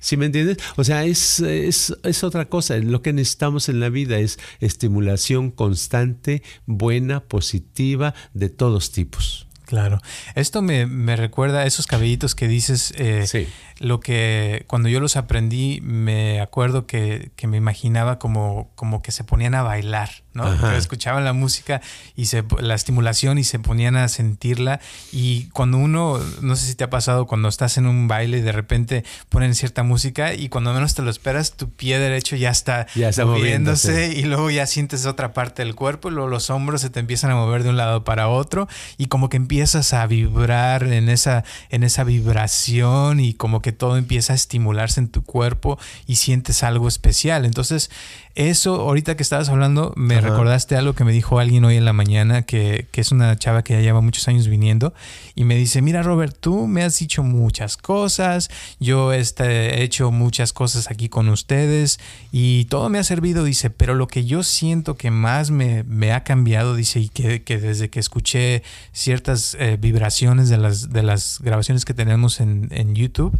¿Sí 0.00 0.16
me 0.16 0.26
entiendes? 0.26 0.58
O 0.76 0.84
sea, 0.84 1.04
es, 1.04 1.40
es, 1.40 1.94
es, 2.02 2.24
otra 2.24 2.46
cosa. 2.46 2.76
Lo 2.78 3.02
que 3.02 3.12
necesitamos 3.12 3.68
en 3.68 3.80
la 3.80 3.88
vida 3.88 4.18
es 4.18 4.38
estimulación 4.60 5.50
constante, 5.50 6.42
buena, 6.66 7.20
positiva, 7.20 8.14
de 8.32 8.48
todos 8.48 8.92
tipos. 8.92 9.48
Claro. 9.66 10.00
Esto 10.34 10.62
me, 10.62 10.86
me 10.86 11.16
recuerda 11.16 11.60
a 11.60 11.66
esos 11.66 11.86
cabellitos 11.86 12.34
que 12.34 12.48
dices. 12.48 12.94
Eh, 12.96 13.26
sí 13.26 13.48
lo 13.80 14.00
que 14.00 14.64
cuando 14.66 14.88
yo 14.88 15.00
los 15.00 15.16
aprendí 15.16 15.80
me 15.82 16.40
acuerdo 16.40 16.86
que, 16.86 17.30
me 17.46 17.56
imaginaba 17.56 18.18
como, 18.18 18.70
como 18.74 19.02
que 19.02 19.12
se 19.12 19.24
ponían 19.24 19.54
a 19.54 19.62
bailar, 19.62 20.10
¿no? 20.34 20.48
escuchaban 20.72 21.24
la 21.24 21.32
música 21.32 21.80
y 22.16 22.26
se, 22.26 22.44
la 22.60 22.74
estimulación 22.74 23.38
y 23.38 23.44
se 23.44 23.58
ponían 23.58 23.96
a 23.96 24.08
sentirla 24.08 24.80
y 25.12 25.46
cuando 25.48 25.78
uno, 25.78 26.20
no 26.40 26.56
sé 26.56 26.66
si 26.66 26.74
te 26.74 26.84
ha 26.84 26.90
pasado, 26.90 27.26
cuando 27.26 27.48
estás 27.48 27.78
en 27.78 27.86
un 27.86 28.08
baile 28.08 28.38
y 28.38 28.40
de 28.40 28.52
repente 28.52 29.04
ponen 29.28 29.54
cierta 29.54 29.82
música 29.82 30.34
y 30.34 30.48
cuando 30.48 30.72
menos 30.72 30.94
te 30.94 31.02
lo 31.02 31.10
esperas, 31.10 31.52
tu 31.52 31.70
pie 31.70 31.98
derecho 31.98 32.36
ya 32.36 32.50
está, 32.50 32.86
moviéndose 33.24 34.12
y 34.14 34.22
luego 34.22 34.50
ya 34.50 34.66
sientes 34.66 35.06
otra 35.06 35.32
parte 35.32 35.64
del 35.64 35.74
cuerpo 35.74 36.08
y 36.08 36.12
luego 36.12 36.28
los 36.28 36.50
hombros 36.50 36.80
se 36.80 36.90
te 36.90 37.00
empiezan 37.00 37.30
a 37.30 37.34
mover 37.34 37.62
de 37.62 37.70
un 37.70 37.76
lado 37.76 38.04
para 38.04 38.28
otro 38.28 38.68
y 38.96 39.06
como 39.06 39.28
que 39.28 39.36
empiezas 39.36 39.92
a 39.92 40.06
vibrar 40.06 40.84
en 40.84 41.08
esa, 41.08 41.44
en 41.70 41.82
esa 41.82 42.04
vibración 42.04 43.20
y 43.20 43.34
como 43.34 43.62
que 43.62 43.72
todo 43.72 43.96
empieza 43.96 44.32
a 44.32 44.36
estimularse 44.36 45.00
en 45.00 45.08
tu 45.08 45.22
cuerpo 45.22 45.78
y 46.06 46.16
sientes 46.16 46.62
algo 46.62 46.88
especial. 46.88 47.44
Entonces, 47.44 47.90
eso 48.34 48.76
ahorita 48.76 49.16
que 49.16 49.22
estabas 49.22 49.48
hablando 49.48 49.92
me, 49.96 50.20
recordaste 50.28 50.76
algo 50.76 50.94
que 50.94 51.04
me 51.04 51.12
dijo 51.12 51.38
alguien 51.38 51.64
hoy 51.64 51.76
en 51.76 51.84
la 51.84 51.92
mañana, 51.92 52.42
que, 52.42 52.86
que, 52.90 53.00
es 53.00 53.12
una 53.12 53.36
chava 53.36 53.62
que 53.62 53.74
ya 53.74 53.80
lleva 53.80 54.00
muchos 54.00 54.28
años 54.28 54.48
viniendo, 54.48 54.94
y 55.34 55.44
me 55.44 55.56
dice, 55.56 55.82
mira 55.82 56.02
Robert, 56.02 56.36
tú 56.38 56.66
me 56.66 56.82
has 56.82 56.98
dicho 56.98 57.22
muchas 57.22 57.76
cosas, 57.76 58.50
yo 58.80 59.12
este, 59.12 59.78
he 59.78 59.82
hecho 59.82 60.10
muchas 60.10 60.52
cosas 60.52 60.90
aquí 60.90 61.08
con 61.08 61.28
ustedes, 61.28 62.00
y 62.32 62.66
todo 62.66 62.88
me 62.88 62.98
ha 62.98 63.04
servido, 63.04 63.44
dice, 63.44 63.70
pero 63.70 63.94
lo 63.94 64.06
que 64.06 64.24
yo 64.24 64.42
siento 64.42 64.96
que 64.96 65.10
más 65.10 65.50
me, 65.50 65.84
me 65.84 66.12
ha 66.12 66.24
cambiado, 66.24 66.74
dice, 66.74 67.00
y 67.00 67.08
que, 67.08 67.42
que 67.42 67.58
desde 67.58 67.90
que 67.90 68.00
escuché 68.00 68.62
ciertas 68.92 69.56
eh, 69.58 69.76
vibraciones 69.80 70.48
de 70.48 70.58
las, 70.58 70.90
de 70.90 71.02
las 71.02 71.40
grabaciones 71.40 71.84
que 71.84 71.94
tenemos 71.94 72.40
en, 72.40 72.68
en 72.70 72.94
YouTube, 72.94 73.38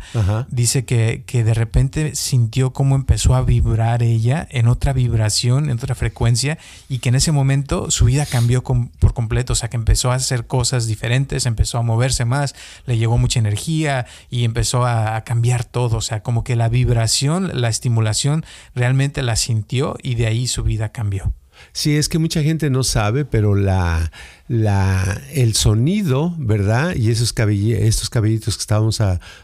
dice 0.51 0.85
que, 0.85 1.22
que 1.27 1.44
de 1.44 1.55
repente 1.55 2.14
sintió 2.14 2.72
cómo 2.72 2.96
empezó 2.96 3.35
a 3.35 3.42
vibrar 3.42 4.03
ella 4.03 4.46
en 4.51 4.68
otra 4.68 4.92
vibración, 4.92 5.70
en 5.70 5.77
otra 5.77 5.94
frecuencia, 5.94 6.59
y 6.88 6.98
que 6.98 7.09
en 7.09 7.14
ese 7.14 7.33
momento 7.33 7.90
su 7.90 8.07
vida 8.07 8.26
cambió 8.26 8.62
por 8.62 9.14
completo, 9.14 9.52
o 9.52 9.57
sea, 9.57 9.70
que 9.70 9.76
empezó 9.76 10.11
a 10.11 10.14
hacer 10.14 10.46
cosas 10.46 10.87
diferentes, 10.87 11.46
empezó 11.46 11.78
a 11.78 11.83
moverse 11.83 12.24
más, 12.24 12.54
le 12.87 12.96
llegó 12.96 13.18
mucha 13.18 13.38
energía 13.38 14.07
y 14.31 14.44
empezó 14.44 14.85
a, 14.85 15.16
a 15.16 15.24
cambiar 15.24 15.64
todo, 15.64 15.98
o 15.98 16.02
sea, 16.02 16.22
como 16.22 16.44
que 16.44 16.57
la 16.57 16.68
vibración, 16.68 17.61
la 17.61 17.68
estimulación 17.68 18.44
realmente 18.74 19.22
la 19.22 19.37
sintió 19.37 19.96
y 20.02 20.14
de 20.14 20.26
ahí 20.26 20.46
su 20.46 20.62
vida 20.62 20.90
cambió. 20.90 21.33
Sí, 21.78 21.96
es 21.96 22.08
que 22.08 22.18
mucha 22.18 22.42
gente 22.42 22.70
no 22.70 22.82
sabe, 22.82 23.24
pero 23.24 23.54
la, 23.54 24.10
la, 24.48 25.22
el 25.32 25.54
sonido, 25.54 26.34
¿verdad? 26.36 26.96
Y 26.96 27.08
esos 27.08 27.32
estos 27.38 28.10
cabellitos 28.10 28.56
que 28.56 28.60
estábamos 28.60 29.00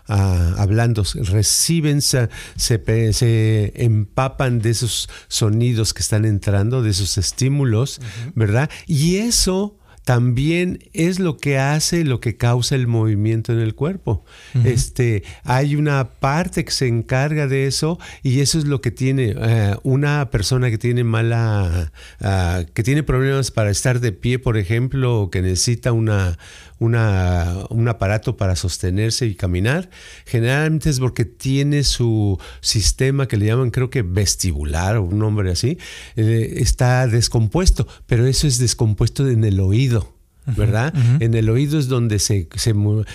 hablando 0.09 1.05
reciben, 1.31 2.03
se, 2.03 2.29
se, 2.57 3.73
empapan 3.85 4.59
de 4.59 4.71
esos 4.71 5.09
sonidos 5.29 5.95
que 5.95 6.03
están 6.03 6.25
entrando, 6.25 6.83
de 6.83 6.91
esos 6.91 7.19
estímulos, 7.19 8.01
¿verdad? 8.35 8.69
Y 8.89 9.19
eso 9.19 9.79
también 10.05 10.81
es 10.93 11.19
lo 11.19 11.39
que 11.39 11.59
hace, 11.59 12.05
lo 12.05 12.21
que 12.21 12.37
causa 12.37 12.75
el 12.75 12.87
movimiento 12.87 13.53
en 13.53 13.59
el 13.59 13.75
cuerpo. 13.75 14.25
Este, 14.65 15.25
hay 15.45 15.77
una 15.77 16.11
parte 16.11 16.65
que 16.65 16.71
se 16.71 16.87
encarga 16.87 17.47
de 17.47 17.67
eso 17.67 17.99
y 18.23 18.41
eso 18.41 18.59
es 18.59 18.67
lo 18.67 18.81
que 18.83 18.91
tiene 18.91 19.35
eh, 19.37 19.77
una 19.83 20.31
persona 20.31 20.71
que 20.71 20.79
tiene 20.79 21.05
mala, 21.05 21.93
ah, 22.21 22.65
que 22.75 22.83
tiene 22.83 23.03
problemas 23.03 23.51
para 23.51 23.71
estar 23.71 24.01
de 24.01 24.13
pie, 24.13 24.39
por 24.39 24.59
ejemplo, 24.59 25.23
o 25.23 25.31
que 25.31 25.41
necesita 25.41 25.93
una, 25.93 26.39
una, 26.79 27.55
un 27.71 27.89
aparato 27.89 28.37
para 28.37 28.57
sostenerse 28.57 29.27
y 29.27 29.35
caminar, 29.35 29.91
generalmente 30.27 30.91
es 30.91 31.01
porque 31.01 31.25
tiene 31.25 31.85
su 31.85 32.39
sistema 32.61 33.29
que 33.29 33.37
le 33.37 33.47
llaman 33.47 33.71
creo 33.71 33.91
que 33.91 34.03
vestibular 34.03 34.97
o 34.97 35.03
un 35.05 35.19
nombre 35.19 35.51
así, 35.51 35.79
eh, 36.17 36.55
está 36.57 37.07
descompuesto, 37.07 37.87
pero 38.07 38.27
eso 38.27 38.47
es 38.47 38.59
descompuesto 38.59 39.29
en 39.29 39.45
el 39.45 39.61
oído. 39.61 40.13
¿Verdad? 40.47 40.93
En 41.21 41.33
el 41.33 41.49
oído 41.49 41.79
es 41.79 41.89
donde 41.89 42.19
se, 42.19 42.51
se, 42.57 42.75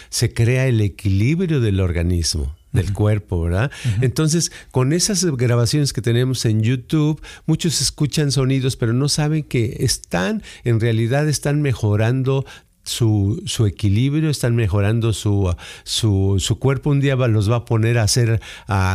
se 0.10 0.34
crea 0.34 0.65
el 0.65 0.82
equilibrio 0.82 1.60
del 1.60 1.80
organismo 1.80 2.56
del 2.72 2.93
cuerpo, 2.93 3.41
¿verdad? 3.41 3.72
Entonces, 4.02 4.52
con 4.72 4.93
esas 4.93 5.26
grabaciones 5.26 5.93
que 5.93 6.02
tenemos 6.02 6.45
en 6.45 6.62
YouTube, 6.62 7.22
muchos 7.45 7.82
escuchan 7.82 8.32
sonidos, 8.32 8.76
pero 8.76 8.93
no 8.93 9.10
saben 9.10 9.43
que 9.43 9.78
están, 9.80 10.43
en 10.63 10.80
realidad 10.80 11.28
están 11.28 11.62
mejorando 11.62 12.45
su, 12.84 13.42
su, 13.46 13.65
equilibrio, 13.65 14.30
están 14.30 14.56
mejorando 14.56 15.13
su, 15.13 15.54
su, 15.84 16.38
su, 16.39 16.60
cuerpo. 16.60 16.89
Un 16.89 17.00
día 17.00 17.15
los 17.15 17.50
va 17.50 17.58
a 17.58 17.65
poner 17.65 17.98
a 17.98 18.04
hacer 18.04 18.42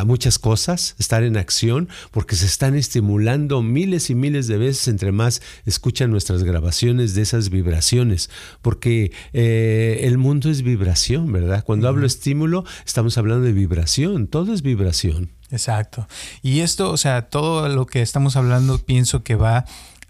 muchas 0.05 0.39
cosas, 0.39 0.95
estar 0.99 1.23
en 1.23 1.37
acción, 1.37 1.89
porque 2.11 2.37
se 2.37 2.47
están 2.47 2.75
estimulando 2.75 3.63
miles 3.63 4.11
y 4.11 4.15
miles 4.15 4.47
de 4.47 4.59
veces 4.59 4.89
entre 4.89 5.13
más 5.13 5.43
escuchan 5.67 6.11
nuestras 6.11 6.43
grabaciones 6.43 7.15
de 7.15 7.23
esas 7.23 7.51
vibraciones, 7.51 8.31
porque 8.63 9.13
eh, 9.33 10.01
el 10.03 10.19
mundo 10.19 10.51
es 10.51 10.63
vibración, 10.63 11.33
¿verdad? 11.33 11.65
Cuando 11.65 11.89
hablo 11.89 12.07
estímulo, 12.07 12.65
estamos 12.85 13.19
hablando 13.19 13.45
de 13.45 13.53
vibración, 13.53 14.27
todo 14.27 14.53
es 14.53 14.63
vibración. 14.63 15.31
Exacto. 15.51 16.09
Y 16.43 16.61
esto, 16.61 16.91
o 16.91 16.97
sea, 16.97 17.29
todo 17.29 17.69
lo 17.69 17.87
que 17.87 18.03
estamos 18.03 18.35
hablando 18.37 18.79
pienso 18.79 19.23
que 19.23 19.37
va 19.37 19.65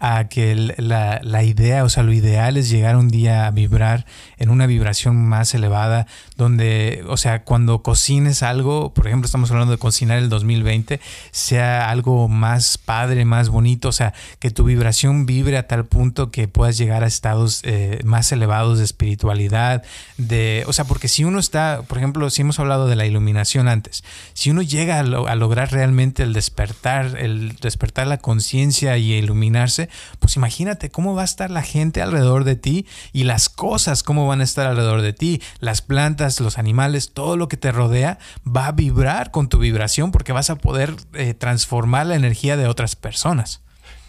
a 0.07 0.27
que 0.27 0.55
la, 0.77 1.19
la, 1.23 1.43
idea, 1.43 1.83
o 1.83 1.89
sea, 1.89 2.03
lo 2.03 2.13
ideal 2.13 2.57
es 2.57 2.69
llegar 2.69 2.95
un 2.95 3.09
día 3.09 3.47
a 3.47 3.51
vibrar 3.51 4.05
en 4.37 4.51
una 4.51 4.67
vibración 4.67 5.15
más 5.15 5.55
elevada, 5.55 6.05
donde, 6.37 7.03
o 7.07 7.17
sea, 7.17 7.43
cuando 7.43 7.81
cocines 7.81 8.43
algo, 8.43 8.93
por 8.93 9.07
ejemplo, 9.07 9.25
estamos 9.25 9.49
hablando 9.49 9.71
de 9.71 9.79
cocinar 9.79 10.19
el 10.19 10.29
2020, 10.29 10.99
sea 11.31 11.89
algo 11.89 12.27
más 12.27 12.77
padre, 12.77 13.25
más 13.25 13.49
bonito, 13.49 13.89
o 13.89 13.91
sea, 13.91 14.13
que 14.37 14.51
tu 14.51 14.65
vibración 14.65 15.25
vibre 15.25 15.57
a 15.57 15.65
tal 15.65 15.85
punto 15.85 16.29
que 16.29 16.47
puedas 16.47 16.77
llegar 16.77 17.03
a 17.03 17.07
estados 17.07 17.61
eh, 17.63 17.99
más 18.03 18.31
elevados 18.31 18.77
de 18.77 18.83
espiritualidad, 18.83 19.81
de, 20.17 20.65
o 20.67 20.73
sea, 20.73 20.85
porque 20.85 21.07
si 21.07 21.23
uno 21.23 21.39
está, 21.39 21.81
por 21.87 21.97
ejemplo, 21.97 22.29
si 22.29 22.43
hemos 22.43 22.59
hablado 22.59 22.87
de 22.87 22.95
la 22.95 23.07
iluminación 23.07 23.67
antes, 23.67 24.03
si 24.33 24.51
uno 24.51 24.61
llega 24.61 24.99
a, 24.99 24.99
a 24.99 25.35
lograr 25.35 25.71
realmente 25.71 26.21
el 26.21 26.33
despertar, 26.33 27.17
el 27.17 27.55
despertar 27.55 28.05
la 28.05 28.19
conciencia 28.19 28.99
y 28.99 29.13
iluminarse, 29.13 29.89
pues 30.19 30.35
imagínate 30.35 30.89
cómo 30.89 31.15
va 31.15 31.23
a 31.23 31.25
estar 31.25 31.51
la 31.51 31.61
gente 31.61 32.01
alrededor 32.01 32.43
de 32.43 32.55
ti 32.55 32.85
y 33.13 33.23
las 33.23 33.49
cosas 33.49 34.03
cómo 34.03 34.27
van 34.27 34.41
a 34.41 34.43
estar 34.43 34.67
alrededor 34.67 35.01
de 35.01 35.13
ti, 35.13 35.41
las 35.59 35.81
plantas, 35.81 36.39
los 36.39 36.57
animales, 36.57 37.11
todo 37.13 37.37
lo 37.37 37.47
que 37.47 37.57
te 37.57 37.71
rodea 37.71 38.19
va 38.45 38.67
a 38.67 38.71
vibrar 38.71 39.31
con 39.31 39.49
tu 39.49 39.59
vibración 39.59 40.11
porque 40.11 40.33
vas 40.33 40.49
a 40.49 40.55
poder 40.55 40.95
eh, 41.13 41.33
transformar 41.33 42.07
la 42.07 42.15
energía 42.15 42.57
de 42.57 42.67
otras 42.67 42.95
personas. 42.95 43.61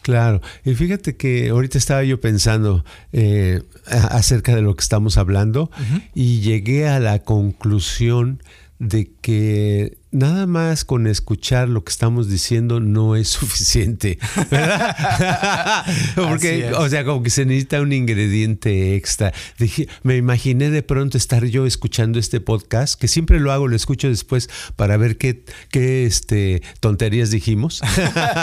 Claro, 0.02 0.40
y 0.64 0.74
fíjate 0.74 1.16
que 1.16 1.48
ahorita 1.48 1.78
estaba 1.78 2.04
yo 2.04 2.20
pensando 2.20 2.84
eh, 3.12 3.62
acerca 3.86 4.54
de 4.54 4.62
lo 4.62 4.76
que 4.76 4.82
estamos 4.82 5.16
hablando 5.16 5.68
y 6.14 6.40
llegué 6.42 6.88
a 6.88 7.00
la 7.00 7.18
conclusión 7.18 8.40
de 8.78 9.10
que 9.20 9.98
nada 10.16 10.46
más 10.46 10.84
con 10.84 11.06
escuchar 11.06 11.68
lo 11.68 11.84
que 11.84 11.90
estamos 11.90 12.28
diciendo 12.28 12.80
no 12.80 13.16
es 13.16 13.28
suficiente, 13.36 14.18
¿verdad? 14.50 15.84
Porque, 16.14 16.72
o 16.74 16.88
sea, 16.88 17.04
como 17.04 17.22
que 17.22 17.30
se 17.30 17.44
necesita 17.44 17.80
un 17.80 17.92
ingrediente 17.92 18.96
extra. 18.96 19.32
Dije, 19.58 19.88
me 20.02 20.16
imaginé 20.16 20.70
de 20.70 20.82
pronto 20.82 21.18
estar 21.18 21.44
yo 21.44 21.66
escuchando 21.66 22.18
este 22.18 22.40
podcast, 22.40 22.98
que 22.98 23.08
siempre 23.08 23.40
lo 23.40 23.52
hago, 23.52 23.68
lo 23.68 23.76
escucho 23.76 24.08
después 24.08 24.48
para 24.76 24.96
ver 24.96 25.18
qué, 25.18 25.44
qué 25.70 26.06
este, 26.06 26.62
tonterías 26.80 27.30
dijimos. 27.30 27.82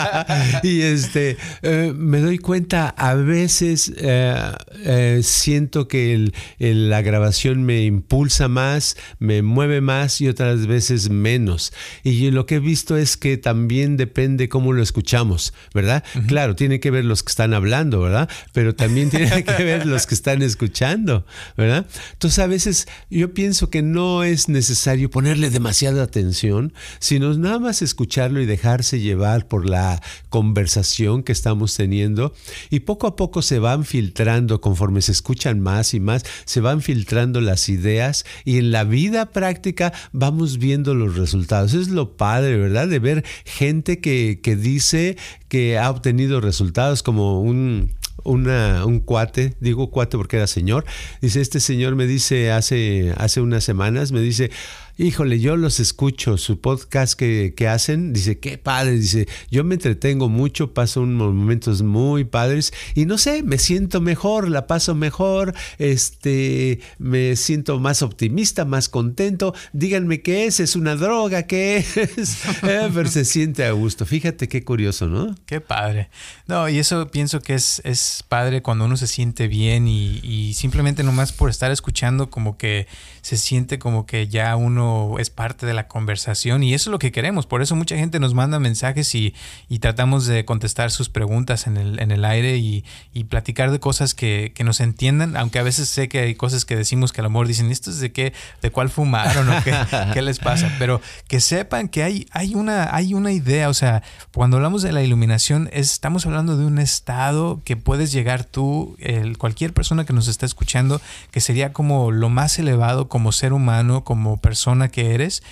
y 0.62 0.82
este, 0.82 1.36
eh, 1.62 1.92
me 1.96 2.20
doy 2.20 2.38
cuenta, 2.38 2.88
a 2.90 3.14
veces 3.14 3.92
eh, 3.96 4.36
eh, 4.84 5.20
siento 5.22 5.88
que 5.88 6.30
la 6.58 7.02
grabación 7.02 7.64
me 7.64 7.84
impulsa 7.84 8.48
más, 8.48 8.96
me 9.18 9.42
mueve 9.42 9.80
más 9.80 10.20
y 10.20 10.28
otras 10.28 10.66
veces 10.66 11.10
menos. 11.10 11.63
Y 12.02 12.30
lo 12.30 12.46
que 12.46 12.56
he 12.56 12.60
visto 12.60 12.96
es 12.96 13.16
que 13.16 13.36
también 13.36 13.96
depende 13.96 14.48
cómo 14.48 14.72
lo 14.72 14.82
escuchamos, 14.82 15.52
¿verdad? 15.72 16.04
Claro, 16.26 16.56
tiene 16.56 16.80
que 16.80 16.90
ver 16.90 17.04
los 17.04 17.22
que 17.22 17.30
están 17.30 17.54
hablando, 17.54 18.00
¿verdad? 18.00 18.28
Pero 18.52 18.74
también 18.74 19.10
tiene 19.10 19.44
que 19.44 19.64
ver 19.64 19.86
los 19.86 20.06
que 20.06 20.14
están 20.14 20.42
escuchando, 20.42 21.26
¿verdad? 21.56 21.86
Entonces 22.12 22.38
a 22.38 22.46
veces 22.46 22.88
yo 23.10 23.34
pienso 23.34 23.70
que 23.70 23.82
no 23.82 24.24
es 24.24 24.48
necesario 24.48 25.10
ponerle 25.10 25.50
demasiada 25.50 26.02
atención, 26.02 26.72
sino 26.98 27.34
nada 27.34 27.58
más 27.58 27.82
escucharlo 27.82 28.40
y 28.40 28.46
dejarse 28.46 29.00
llevar 29.00 29.48
por 29.48 29.68
la 29.68 30.02
conversación 30.28 31.22
que 31.22 31.32
estamos 31.32 31.74
teniendo 31.76 32.34
y 32.70 32.80
poco 32.80 33.06
a 33.06 33.16
poco 33.16 33.42
se 33.42 33.58
van 33.58 33.84
filtrando 33.84 34.60
conforme 34.60 35.02
se 35.02 35.12
escuchan 35.12 35.60
más 35.60 35.94
y 35.94 36.00
más, 36.00 36.24
se 36.44 36.60
van 36.60 36.82
filtrando 36.82 37.40
las 37.40 37.68
ideas 37.68 38.24
y 38.44 38.58
en 38.58 38.70
la 38.70 38.84
vida 38.84 39.26
práctica 39.26 39.92
vamos 40.12 40.58
viendo 40.58 40.94
los 40.94 41.16
resultados 41.16 41.53
eso 41.62 41.80
es 41.80 41.88
lo 41.88 42.16
padre, 42.16 42.56
¿verdad? 42.56 42.88
De 42.88 42.98
ver 42.98 43.24
gente 43.44 44.00
que, 44.00 44.40
que 44.42 44.56
dice 44.56 45.16
que 45.48 45.78
ha 45.78 45.90
obtenido 45.90 46.40
resultados 46.40 47.02
como 47.02 47.40
un, 47.42 47.92
un 48.24 49.00
cuate, 49.00 49.54
digo 49.60 49.90
cuate 49.90 50.16
porque 50.16 50.36
era 50.36 50.46
señor, 50.46 50.84
dice, 51.20 51.40
este 51.40 51.60
señor 51.60 51.94
me 51.94 52.06
dice 52.06 52.50
hace, 52.50 53.14
hace 53.16 53.40
unas 53.40 53.64
semanas, 53.64 54.12
me 54.12 54.20
dice, 54.20 54.50
híjole, 54.96 55.40
yo 55.40 55.56
los 55.56 55.80
escucho, 55.80 56.38
su 56.38 56.60
podcast 56.60 57.14
que, 57.14 57.68
hacen, 57.68 58.12
dice, 58.12 58.38
qué 58.38 58.58
padre, 58.58 58.92
dice, 58.92 59.26
yo 59.50 59.64
me 59.64 59.74
entretengo 59.74 60.28
mucho, 60.28 60.72
paso 60.72 61.00
unos 61.02 61.34
momentos 61.34 61.82
muy 61.82 62.24
padres 62.24 62.72
y 62.94 63.04
no 63.04 63.18
sé, 63.18 63.42
me 63.42 63.58
siento 63.58 64.00
mejor, 64.00 64.48
la 64.48 64.66
paso 64.66 64.94
mejor, 64.94 65.54
este, 65.78 66.80
me 66.98 67.34
siento 67.36 67.80
más 67.80 68.02
optimista, 68.02 68.64
más 68.64 68.88
contento, 68.88 69.54
díganme 69.72 70.22
qué 70.22 70.46
es, 70.46 70.60
es 70.60 70.76
una 70.76 70.94
droga, 70.94 71.44
qué 71.44 71.78
es, 71.78 71.96
eh, 72.62 72.88
pero 72.94 73.08
se 73.08 73.24
siente 73.24 73.64
a 73.64 73.72
gusto, 73.72 74.06
fíjate 74.06 74.48
qué 74.48 74.62
curioso, 74.62 75.08
¿no? 75.08 75.34
Qué 75.46 75.60
padre. 75.60 76.08
No, 76.46 76.68
y 76.68 76.78
eso 76.78 77.08
pienso 77.08 77.40
que 77.40 77.54
es, 77.54 77.80
es 77.84 78.24
padre 78.28 78.62
cuando 78.62 78.84
uno 78.84 78.96
se 78.96 79.08
siente 79.08 79.48
bien 79.48 79.88
y, 79.88 80.20
y 80.22 80.54
simplemente 80.54 81.02
nomás 81.02 81.32
por 81.32 81.50
estar 81.50 81.72
escuchando 81.72 82.30
como 82.30 82.56
que 82.58 82.86
se 83.22 83.36
siente 83.36 83.78
como 83.78 84.06
que 84.06 84.28
ya 84.28 84.54
uno 84.54 84.83
es 85.18 85.30
parte 85.30 85.66
de 85.66 85.74
la 85.74 85.88
conversación 85.88 86.62
y 86.62 86.74
eso 86.74 86.90
es 86.90 86.92
lo 86.92 86.98
que 86.98 87.12
queremos. 87.12 87.46
Por 87.46 87.62
eso 87.62 87.76
mucha 87.76 87.96
gente 87.96 88.20
nos 88.20 88.34
manda 88.34 88.58
mensajes 88.58 89.14
y, 89.14 89.34
tratamos 89.80 90.26
de 90.26 90.46
contestar 90.46 90.90
sus 90.90 91.10
preguntas 91.10 91.66
en 91.66 91.76
el, 91.76 92.00
en 92.00 92.10
el 92.10 92.24
aire 92.24 92.56
y, 92.56 92.84
platicar 93.28 93.70
de 93.70 93.80
cosas 93.80 94.14
que, 94.14 94.52
nos 94.64 94.80
entiendan, 94.80 95.36
aunque 95.36 95.58
a 95.58 95.62
veces 95.62 95.88
sé 95.88 96.08
que 96.08 96.20
hay 96.20 96.34
cosas 96.34 96.64
que 96.64 96.74
decimos 96.76 97.12
que 97.12 97.20
al 97.20 97.26
amor 97.26 97.46
dicen, 97.46 97.70
¿esto 97.70 97.90
es 97.90 98.00
de 98.00 98.12
qué, 98.12 98.32
de 98.62 98.70
cuál 98.70 98.88
fumaron 98.88 99.48
o 99.50 99.62
qué, 99.62 99.74
qué 100.14 100.22
les 100.22 100.38
pasa? 100.38 100.72
Pero 100.78 101.00
que 101.28 101.40
sepan 101.40 101.88
que 101.88 102.02
hay, 102.02 102.26
hay, 102.30 102.54
una, 102.54 102.94
hay 102.94 103.12
una 103.12 103.32
idea, 103.32 103.68
o 103.68 103.74
sea, 103.74 104.02
cuando 104.32 104.56
hablamos 104.56 104.82
de 104.82 104.92
la 104.92 105.02
iluminación, 105.02 105.68
estamos 105.72 106.24
hablando 106.24 106.56
de 106.56 106.64
un 106.64 106.78
estado 106.78 107.60
que 107.64 107.76
puedes 107.76 108.12
llegar 108.12 108.44
tú, 108.44 108.96
el, 109.00 109.36
cualquier 109.38 109.72
persona 109.72 110.04
que 110.04 110.12
nos 110.12 110.28
está 110.28 110.46
escuchando, 110.46 111.00
que 111.30 111.40
sería 111.40 111.72
como 111.72 112.10
lo 112.10 112.28
más 112.28 112.58
elevado 112.58 113.08
como 113.08 113.32
ser 113.32 113.52
humano, 113.52 114.04
como 114.04 114.38
persona 114.38 114.73
que 114.88 115.14
eres, 115.14 115.42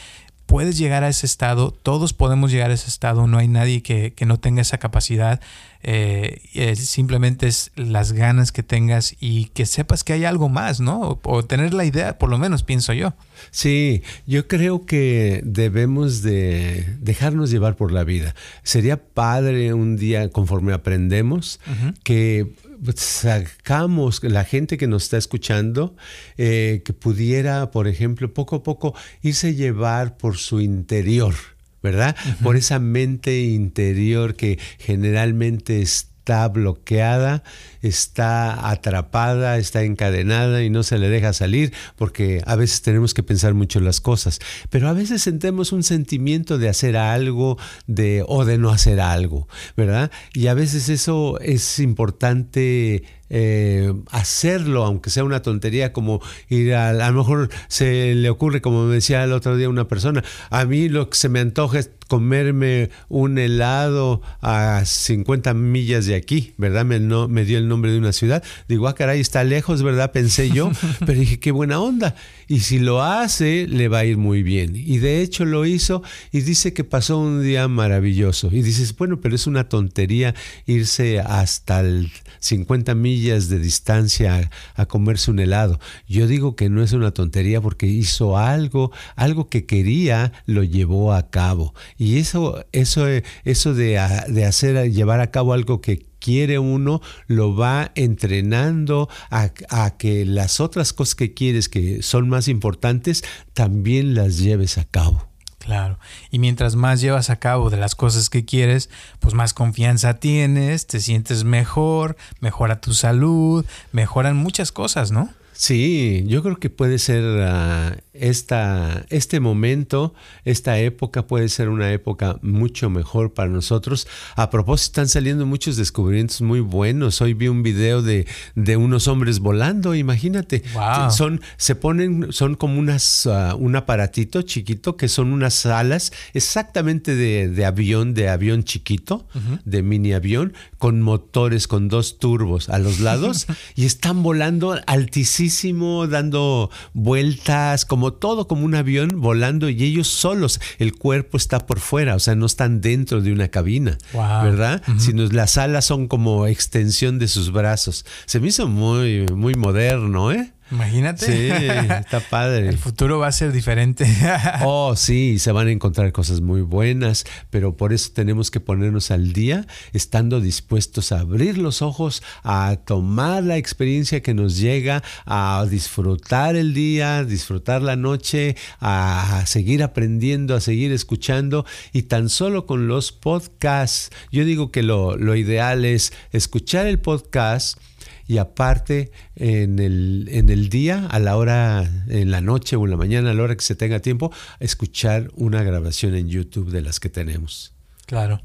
puedes 0.46 0.76
llegar 0.76 1.02
a 1.02 1.08
ese 1.08 1.24
estado, 1.24 1.70
todos 1.70 2.12
podemos 2.12 2.50
llegar 2.50 2.70
a 2.70 2.74
ese 2.74 2.88
estado, 2.88 3.26
no 3.26 3.38
hay 3.38 3.48
nadie 3.48 3.82
que, 3.82 4.14
no 4.26 4.38
tenga 4.38 4.60
esa 4.60 4.76
capacidad, 4.76 5.40
eh, 5.82 6.74
simplemente 6.76 7.46
es 7.46 7.72
las 7.74 8.12
ganas 8.12 8.52
que 8.52 8.62
tengas 8.62 9.16
y 9.18 9.46
que 9.46 9.64
sepas 9.64 10.04
que 10.04 10.12
hay 10.12 10.26
algo 10.26 10.50
más, 10.50 10.80
¿no? 10.80 11.20
O, 11.22 11.42
tener 11.44 11.72
la 11.72 11.86
idea, 11.86 12.18
por 12.18 12.28
lo 12.28 12.36
menos 12.36 12.64
pienso 12.64 12.92
yo. 12.92 13.14
Sí, 13.50 14.02
yo 14.26 14.46
creo 14.46 14.84
que 14.84 15.40
debemos 15.44 16.20
de 16.20 16.96
dejarnos 17.00 17.50
llevar 17.50 17.76
por 17.76 17.90
la 17.90 18.04
vida. 18.04 18.34
Sería 18.62 19.02
padre 19.02 19.72
un 19.72 19.96
día, 19.96 20.28
conforme 20.28 20.74
aprendemos, 20.74 21.60
que 22.04 22.52
sacamos 22.94 24.22
la 24.22 24.44
gente 24.44 24.76
que 24.76 24.86
nos 24.86 25.04
está 25.04 25.16
escuchando, 25.16 25.96
eh, 26.36 26.82
que 26.84 26.92
pudiera, 26.92 27.70
por 27.70 27.88
ejemplo, 27.88 28.32
poco 28.32 28.56
a 28.56 28.62
poco 28.62 28.94
irse 29.22 29.54
llevar 29.54 30.16
por 30.16 30.36
su 30.36 30.60
interior, 30.60 31.34
¿verdad? 31.82 32.16
Por 32.42 32.56
esa 32.56 32.78
mente 32.78 33.40
interior 33.40 34.34
que 34.34 34.58
generalmente 34.78 35.80
está 35.80 36.11
bloqueada 36.52 37.42
está 37.82 38.70
atrapada, 38.70 39.58
está 39.58 39.82
encadenada 39.82 40.62
y 40.62 40.70
no 40.70 40.82
se 40.82 40.98
le 40.98 41.08
deja 41.08 41.32
salir 41.32 41.72
porque 41.96 42.42
a 42.46 42.56
veces 42.56 42.82
tenemos 42.82 43.14
que 43.14 43.22
pensar 43.22 43.54
mucho 43.54 43.80
las 43.80 44.00
cosas, 44.00 44.38
pero 44.70 44.88
a 44.88 44.92
veces 44.92 45.22
sentimos 45.22 45.72
un 45.72 45.82
sentimiento 45.82 46.58
de 46.58 46.68
hacer 46.68 46.96
algo 46.96 47.58
de, 47.86 48.24
o 48.26 48.44
de 48.44 48.58
no 48.58 48.70
hacer 48.70 49.00
algo, 49.00 49.48
¿verdad? 49.76 50.10
Y 50.32 50.46
a 50.46 50.54
veces 50.54 50.88
eso 50.88 51.38
es 51.40 51.78
importante 51.78 53.02
eh, 53.34 53.90
hacerlo, 54.10 54.84
aunque 54.84 55.08
sea 55.08 55.24
una 55.24 55.40
tontería, 55.40 55.94
como 55.94 56.20
ir 56.50 56.74
a, 56.74 56.90
a 56.90 57.10
lo 57.10 57.12
mejor 57.14 57.48
se 57.68 58.14
le 58.14 58.28
ocurre, 58.28 58.60
como 58.60 58.84
me 58.84 58.94
decía 58.94 59.24
el 59.24 59.32
otro 59.32 59.56
día 59.56 59.70
una 59.70 59.88
persona, 59.88 60.22
a 60.50 60.66
mí 60.66 60.90
lo 60.90 61.08
que 61.08 61.16
se 61.16 61.30
me 61.30 61.40
antoja 61.40 61.78
es 61.78 61.90
comerme 62.12 62.90
un 63.08 63.38
helado 63.38 64.20
a 64.42 64.84
50 64.84 65.54
millas 65.54 66.04
de 66.04 66.14
aquí, 66.14 66.52
¿verdad? 66.58 66.84
Me, 66.84 67.00
no, 67.00 67.26
me 67.26 67.46
dio 67.46 67.56
el 67.56 67.68
nombre 67.68 67.90
de 67.90 67.96
una 67.96 68.12
ciudad. 68.12 68.44
Digo, 68.68 68.86
ah, 68.86 68.94
caray, 68.94 69.18
está 69.18 69.44
lejos, 69.44 69.82
¿verdad? 69.82 70.12
Pensé 70.12 70.50
yo, 70.50 70.70
pero 71.06 71.18
dije, 71.18 71.40
qué 71.40 71.52
buena 71.52 71.80
onda. 71.80 72.14
Y 72.52 72.60
si 72.60 72.78
lo 72.78 73.02
hace, 73.02 73.66
le 73.66 73.88
va 73.88 74.00
a 74.00 74.04
ir 74.04 74.18
muy 74.18 74.42
bien. 74.42 74.76
Y 74.76 74.98
de 74.98 75.22
hecho 75.22 75.46
lo 75.46 75.64
hizo 75.64 76.02
y 76.32 76.42
dice 76.42 76.74
que 76.74 76.84
pasó 76.84 77.16
un 77.16 77.42
día 77.42 77.66
maravilloso. 77.66 78.50
Y 78.52 78.60
dices, 78.60 78.94
bueno, 78.94 79.22
pero 79.22 79.34
es 79.34 79.46
una 79.46 79.70
tontería 79.70 80.34
irse 80.66 81.18
hasta 81.20 81.80
el 81.80 82.12
50 82.40 82.94
millas 82.94 83.48
de 83.48 83.58
distancia 83.58 84.50
a, 84.74 84.84
comerse 84.84 85.30
un 85.30 85.38
helado. 85.38 85.80
Yo 86.06 86.26
digo 86.26 86.54
que 86.54 86.68
no 86.68 86.82
es 86.82 86.92
una 86.92 87.12
tontería 87.12 87.62
porque 87.62 87.86
hizo 87.86 88.36
algo, 88.36 88.92
algo 89.16 89.48
que 89.48 89.64
quería, 89.64 90.34
lo 90.44 90.62
llevó 90.62 91.14
a 91.14 91.30
cabo. 91.30 91.72
Y 91.96 92.18
eso, 92.18 92.66
eso, 92.72 93.06
eso 93.44 93.72
de, 93.72 93.98
de 94.28 94.44
hacer, 94.44 94.92
llevar 94.92 95.20
a 95.20 95.30
cabo 95.30 95.54
algo 95.54 95.80
que 95.80 96.11
quiere 96.22 96.58
uno, 96.58 97.02
lo 97.26 97.54
va 97.54 97.90
entrenando 97.94 99.08
a, 99.30 99.50
que 99.98 100.24
las 100.24 100.60
otras 100.60 100.92
cosas 100.92 101.14
que 101.14 101.34
quieres, 101.34 101.68
que 101.68 102.02
son 102.02 102.28
más 102.28 102.48
importantes, 102.48 103.24
también 103.52 104.14
las 104.14 104.38
lleves 104.38 104.78
a 104.78 104.84
cabo. 104.84 105.28
Claro. 105.58 105.98
Y 106.30 106.38
mientras 106.38 106.74
más 106.74 107.00
llevas 107.00 107.30
a 107.30 107.36
cabo 107.36 107.70
de 107.70 107.76
las 107.76 107.94
cosas 107.94 108.30
que 108.30 108.44
quieres, 108.44 108.90
pues 109.20 109.34
más 109.34 109.54
confianza 109.54 110.14
tienes, 110.14 110.86
te 110.86 110.98
sientes 111.00 111.44
mejor, 111.44 112.16
mejora 112.40 112.80
tu 112.80 112.94
salud, 112.94 113.64
mejoran 113.92 114.36
muchas 114.36 114.72
cosas, 114.72 115.12
¿no? 115.12 115.30
Sí, 115.52 116.24
yo 116.26 116.42
creo 116.42 116.56
que 116.56 116.70
puede 116.70 116.98
ser 116.98 117.22
ah, 117.42 117.96
esta, 118.14 119.06
este 119.08 119.40
momento, 119.40 120.14
esta 120.44 120.78
época 120.78 121.26
puede 121.26 121.48
ser 121.48 121.68
una 121.68 121.92
época 121.92 122.38
mucho 122.42 122.90
mejor 122.90 123.32
para 123.32 123.48
nosotros. 123.48 124.06
A 124.36 124.50
propósito, 124.50 124.82
están 124.92 125.08
saliendo 125.08 125.46
muchos 125.46 125.76
descubrimientos 125.76 126.42
muy 126.42 126.60
buenos. 126.60 127.20
Hoy 127.22 127.34
vi 127.34 127.48
un 127.48 127.62
video 127.62 128.02
de, 128.02 128.26
de 128.54 128.76
unos 128.76 129.08
hombres 129.08 129.38
volando, 129.38 129.94
imagínate. 129.94 130.62
Son, 131.10 131.40
se 131.56 131.74
ponen, 131.74 132.32
son 132.32 132.54
como 132.54 132.78
unas, 132.78 133.26
ah, 133.26 133.54
un 133.54 133.76
aparatito 133.76 134.42
chiquito 134.42 134.96
que 134.96 135.08
son 135.08 135.32
unas 135.32 135.64
alas 135.64 136.12
exactamente 136.34 137.14
de, 137.14 137.48
de 137.48 137.64
avión, 137.64 138.12
de 138.14 138.28
avión 138.28 138.64
chiquito, 138.64 139.26
de 139.64 139.82
mini 139.82 140.12
avión, 140.12 140.52
con 140.78 141.00
motores, 141.00 141.66
con 141.66 141.88
dos 141.88 142.18
turbos 142.18 142.68
a 142.68 142.78
los 142.78 143.00
lados 143.00 143.46
y 143.74 143.86
están 143.86 144.22
volando 144.22 144.78
altísimo, 144.86 146.06
dando 146.06 146.70
vueltas, 146.92 147.86
como 147.86 148.01
todo 148.10 148.48
como 148.48 148.64
un 148.64 148.74
avión 148.74 149.20
volando 149.20 149.68
y 149.68 149.84
ellos 149.84 150.08
solos, 150.08 150.60
el 150.78 150.94
cuerpo 150.94 151.36
está 151.36 151.66
por 151.66 151.78
fuera, 151.78 152.16
o 152.16 152.18
sea, 152.18 152.34
no 152.34 152.46
están 152.46 152.80
dentro 152.80 153.20
de 153.20 153.32
una 153.32 153.48
cabina, 153.48 153.98
¿verdad? 154.12 154.82
Sino 154.98 155.24
las 155.26 155.58
alas 155.58 155.84
son 155.84 156.08
como 156.08 156.46
extensión 156.46 157.18
de 157.18 157.28
sus 157.28 157.52
brazos. 157.52 158.04
Se 158.26 158.40
me 158.40 158.48
hizo 158.48 158.66
muy, 158.66 159.26
muy 159.34 159.54
moderno, 159.54 160.32
¿eh? 160.32 160.52
Imagínate. 160.72 161.26
Sí, 161.26 161.50
está 161.50 162.20
padre. 162.20 162.66
El 162.66 162.78
futuro 162.78 163.18
va 163.18 163.26
a 163.26 163.32
ser 163.32 163.52
diferente. 163.52 164.06
oh, 164.64 164.96
sí, 164.96 165.38
se 165.38 165.52
van 165.52 165.68
a 165.68 165.70
encontrar 165.70 166.12
cosas 166.12 166.40
muy 166.40 166.62
buenas, 166.62 167.24
pero 167.50 167.76
por 167.76 167.92
eso 167.92 168.10
tenemos 168.14 168.50
que 168.50 168.58
ponernos 168.58 169.10
al 169.10 169.34
día, 169.34 169.66
estando 169.92 170.40
dispuestos 170.40 171.12
a 171.12 171.20
abrir 171.20 171.58
los 171.58 171.82
ojos, 171.82 172.22
a 172.42 172.76
tomar 172.86 173.42
la 173.42 173.58
experiencia 173.58 174.22
que 174.22 174.32
nos 174.32 174.56
llega, 174.56 175.02
a 175.26 175.66
disfrutar 175.68 176.56
el 176.56 176.72
día, 176.72 177.22
disfrutar 177.24 177.82
la 177.82 177.96
noche, 177.96 178.56
a 178.80 179.42
seguir 179.44 179.82
aprendiendo, 179.82 180.54
a 180.54 180.60
seguir 180.62 180.90
escuchando 180.92 181.66
y 181.92 182.04
tan 182.04 182.30
solo 182.30 182.64
con 182.64 182.88
los 182.88 183.12
podcasts. 183.12 184.08
Yo 184.30 184.46
digo 184.46 184.72
que 184.72 184.82
lo, 184.82 185.18
lo 185.18 185.36
ideal 185.36 185.84
es 185.84 186.14
escuchar 186.32 186.86
el 186.86 186.98
podcast 186.98 187.78
y 188.26 188.38
aparte 188.38 189.10
en 189.36 189.78
el, 189.78 190.28
en 190.30 190.48
el 190.48 190.68
día, 190.68 191.06
a 191.06 191.18
la 191.18 191.36
hora, 191.36 191.88
en 192.08 192.30
la 192.30 192.40
noche 192.40 192.76
o 192.76 192.84
en 192.84 192.90
la 192.90 192.96
mañana, 192.96 193.30
a 193.30 193.34
la 193.34 193.42
hora 193.42 193.56
que 193.56 193.62
se 193.62 193.74
tenga 193.74 194.00
tiempo, 194.00 194.32
escuchar 194.60 195.30
una 195.34 195.62
grabación 195.62 196.14
en 196.14 196.28
YouTube 196.28 196.70
de 196.70 196.82
las 196.82 197.00
que 197.00 197.08
tenemos. 197.08 197.74
Claro. 198.06 198.40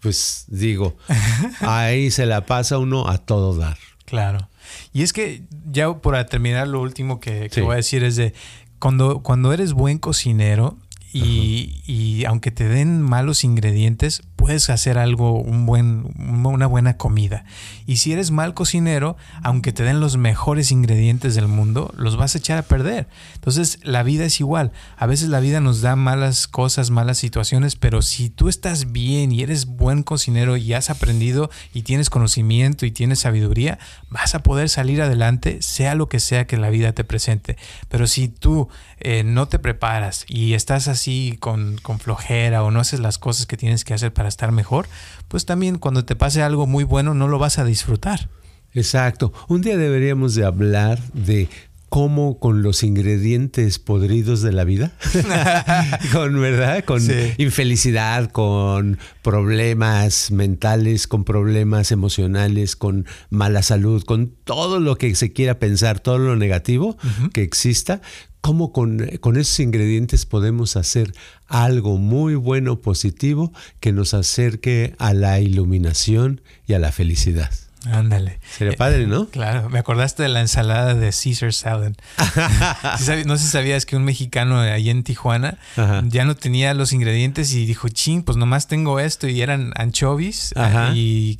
pues 0.00 0.44
digo, 0.48 0.96
ahí 1.60 2.10
se 2.10 2.26
la 2.26 2.46
pasa 2.46 2.78
uno 2.78 3.08
a 3.08 3.18
todo 3.18 3.56
dar. 3.56 3.78
Claro. 4.04 4.48
Y 4.92 5.02
es 5.02 5.12
que 5.12 5.42
ya 5.70 5.92
para 6.00 6.26
terminar, 6.26 6.68
lo 6.68 6.80
último 6.80 7.20
que, 7.20 7.50
voy 7.62 7.72
a 7.72 7.76
decir 7.76 8.04
es 8.04 8.16
de 8.16 8.34
cuando, 8.78 9.22
cuando 9.22 9.52
eres 9.52 9.72
buen 9.72 9.98
cocinero, 9.98 10.78
y, 11.12 11.80
y, 11.86 12.24
aunque 12.24 12.50
te 12.50 12.66
den 12.66 13.00
malos 13.00 13.44
ingredientes, 13.44 14.22
puedes 14.44 14.68
hacer 14.68 14.98
algo, 14.98 15.40
un 15.40 15.64
buen, 15.64 16.04
una 16.18 16.66
buena 16.66 16.98
comida. 16.98 17.46
Y 17.86 17.96
si 17.96 18.12
eres 18.12 18.30
mal 18.30 18.52
cocinero, 18.52 19.16
aunque 19.42 19.72
te 19.72 19.84
den 19.84 20.00
los 20.00 20.18
mejores 20.18 20.70
ingredientes 20.70 21.34
del 21.34 21.48
mundo, 21.48 21.90
los 21.96 22.18
vas 22.18 22.34
a 22.34 22.38
echar 22.38 22.58
a 22.58 22.62
perder. 22.62 23.08
Entonces, 23.36 23.78
la 23.82 24.02
vida 24.02 24.26
es 24.26 24.40
igual. 24.40 24.72
A 24.98 25.06
veces 25.06 25.30
la 25.30 25.40
vida 25.40 25.60
nos 25.60 25.80
da 25.80 25.96
malas 25.96 26.46
cosas, 26.46 26.90
malas 26.90 27.16
situaciones, 27.16 27.76
pero 27.76 28.02
si 28.02 28.28
tú 28.28 28.50
estás 28.50 28.92
bien 28.92 29.32
y 29.32 29.40
eres 29.40 29.64
buen 29.64 30.02
cocinero 30.02 30.58
y 30.58 30.74
has 30.74 30.90
aprendido 30.90 31.48
y 31.72 31.80
tienes 31.80 32.10
conocimiento 32.10 32.84
y 32.84 32.90
tienes 32.90 33.20
sabiduría, 33.20 33.78
vas 34.10 34.34
a 34.34 34.42
poder 34.42 34.68
salir 34.68 35.00
adelante, 35.00 35.62
sea 35.62 35.94
lo 35.94 36.10
que 36.10 36.20
sea 36.20 36.46
que 36.46 36.58
la 36.58 36.68
vida 36.68 36.92
te 36.92 37.04
presente. 37.04 37.56
Pero 37.88 38.06
si 38.06 38.28
tú 38.28 38.68
eh, 39.00 39.24
no 39.24 39.48
te 39.48 39.58
preparas 39.58 40.26
y 40.28 40.52
estás 40.52 40.86
así 40.86 41.38
con, 41.40 41.78
con 41.78 41.98
flojera 41.98 42.62
o 42.62 42.70
no 42.70 42.80
haces 42.80 43.00
las 43.00 43.16
cosas 43.16 43.46
que 43.46 43.56
tienes 43.56 43.86
que 43.86 43.94
hacer 43.94 44.12
para 44.12 44.33
estar 44.34 44.52
mejor, 44.52 44.86
pues 45.28 45.46
también 45.46 45.78
cuando 45.78 46.04
te 46.04 46.16
pase 46.16 46.42
algo 46.42 46.66
muy 46.66 46.84
bueno 46.84 47.14
no 47.14 47.28
lo 47.28 47.38
vas 47.38 47.58
a 47.58 47.64
disfrutar. 47.64 48.28
Exacto. 48.72 49.32
Un 49.48 49.62
día 49.62 49.76
deberíamos 49.76 50.34
de 50.34 50.44
hablar 50.44 50.98
de 51.12 51.48
como 51.94 52.40
con 52.40 52.62
los 52.62 52.82
ingredientes 52.82 53.78
podridos 53.78 54.42
de 54.42 54.50
la 54.50 54.64
vida, 54.64 54.90
con 56.12 56.40
verdad, 56.40 56.84
con 56.84 57.00
infelicidad, 57.38 58.32
con 58.32 58.98
problemas 59.22 60.32
mentales, 60.32 61.06
con 61.06 61.22
problemas 61.22 61.92
emocionales, 61.92 62.74
con 62.74 63.06
mala 63.30 63.62
salud, 63.62 64.02
con 64.02 64.34
todo 64.42 64.80
lo 64.80 64.98
que 64.98 65.14
se 65.14 65.32
quiera 65.32 65.60
pensar, 65.60 66.00
todo 66.00 66.18
lo 66.18 66.34
negativo 66.34 66.96
que 67.32 67.42
exista, 67.44 68.02
cómo 68.40 68.72
con, 68.72 69.06
con, 69.20 69.36
esos 69.36 69.60
ingredientes 69.60 70.26
podemos 70.26 70.74
hacer 70.74 71.14
algo 71.46 71.96
muy 71.96 72.34
bueno, 72.34 72.80
positivo, 72.80 73.52
que 73.78 73.92
nos 73.92 74.14
acerque 74.14 74.96
a 74.98 75.14
la 75.14 75.38
iluminación 75.38 76.40
y 76.66 76.72
a 76.72 76.80
la 76.80 76.90
felicidad. 76.90 77.52
Ándale. 77.90 78.38
Sería 78.56 78.76
padre, 78.76 79.06
¿no? 79.06 79.28
Claro, 79.28 79.68
me 79.68 79.78
acordaste 79.78 80.22
de 80.22 80.28
la 80.28 80.40
ensalada 80.40 80.94
de 80.94 81.10
Caesar 81.10 81.52
salad. 81.52 81.92
no 83.26 83.36
sé 83.36 83.44
si 83.44 83.50
sabías 83.50 83.86
que 83.86 83.96
un 83.96 84.04
mexicano 84.04 84.60
ahí 84.60 84.90
en 84.90 85.02
Tijuana 85.02 85.58
ya 86.04 86.24
no 86.24 86.34
tenía 86.36 86.74
los 86.74 86.92
ingredientes 86.92 87.52
y 87.52 87.66
dijo, 87.66 87.88
ching, 87.88 88.22
pues 88.22 88.36
nomás 88.36 88.68
tengo 88.68 89.00
esto 89.00 89.28
y 89.28 89.42
eran 89.42 89.72
anchovies 89.76 90.54
y 90.94 91.38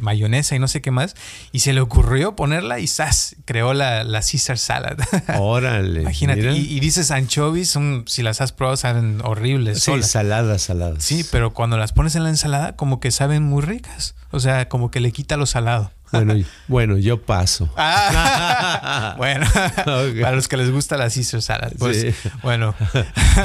mayonesa 0.00 0.56
y 0.56 0.58
no 0.58 0.68
sé 0.68 0.80
qué 0.80 0.90
más. 0.90 1.14
Y 1.52 1.60
se 1.60 1.72
le 1.72 1.80
ocurrió 1.80 2.36
ponerla 2.36 2.78
y 2.78 2.86
¡zas! 2.86 3.36
Creó 3.44 3.74
la, 3.74 4.04
la 4.04 4.20
Caesar 4.20 4.58
salad. 4.58 4.96
Órale. 5.38 6.02
Imagínate. 6.02 6.52
Y, 6.52 6.80
dices 6.80 7.10
anchovies, 7.10 7.70
son, 7.70 8.04
si 8.06 8.22
las 8.22 8.40
has 8.40 8.52
probado, 8.52 8.76
saben 8.76 9.20
horribles. 9.22 9.82
Sí, 9.82 10.02
saladas, 10.02 10.62
saladas. 10.62 11.02
Sí, 11.02 11.24
pero 11.30 11.54
cuando 11.54 11.76
las 11.76 11.92
pones 11.92 12.14
en 12.16 12.24
la 12.24 12.30
ensalada, 12.30 12.76
como 12.76 13.00
que 13.00 13.10
saben 13.10 13.42
muy 13.42 13.62
ricas. 13.62 14.14
O 14.30 14.40
sea, 14.40 14.68
como 14.68 14.90
que 14.90 15.00
le 15.00 15.12
quita 15.12 15.36
lo 15.36 15.46
salado. 15.46 15.83
Bueno, 16.14 16.44
bueno, 16.68 16.98
yo 16.98 17.20
paso. 17.22 17.68
Ah, 17.76 19.14
bueno, 19.18 19.46
para 19.54 20.36
los 20.36 20.48
que 20.48 20.56
les 20.56 20.70
gusta 20.70 20.96
la 20.96 21.10
Caesar 21.10 21.42
salad. 21.42 21.72
Pues, 21.78 22.14
bueno, 22.42 22.74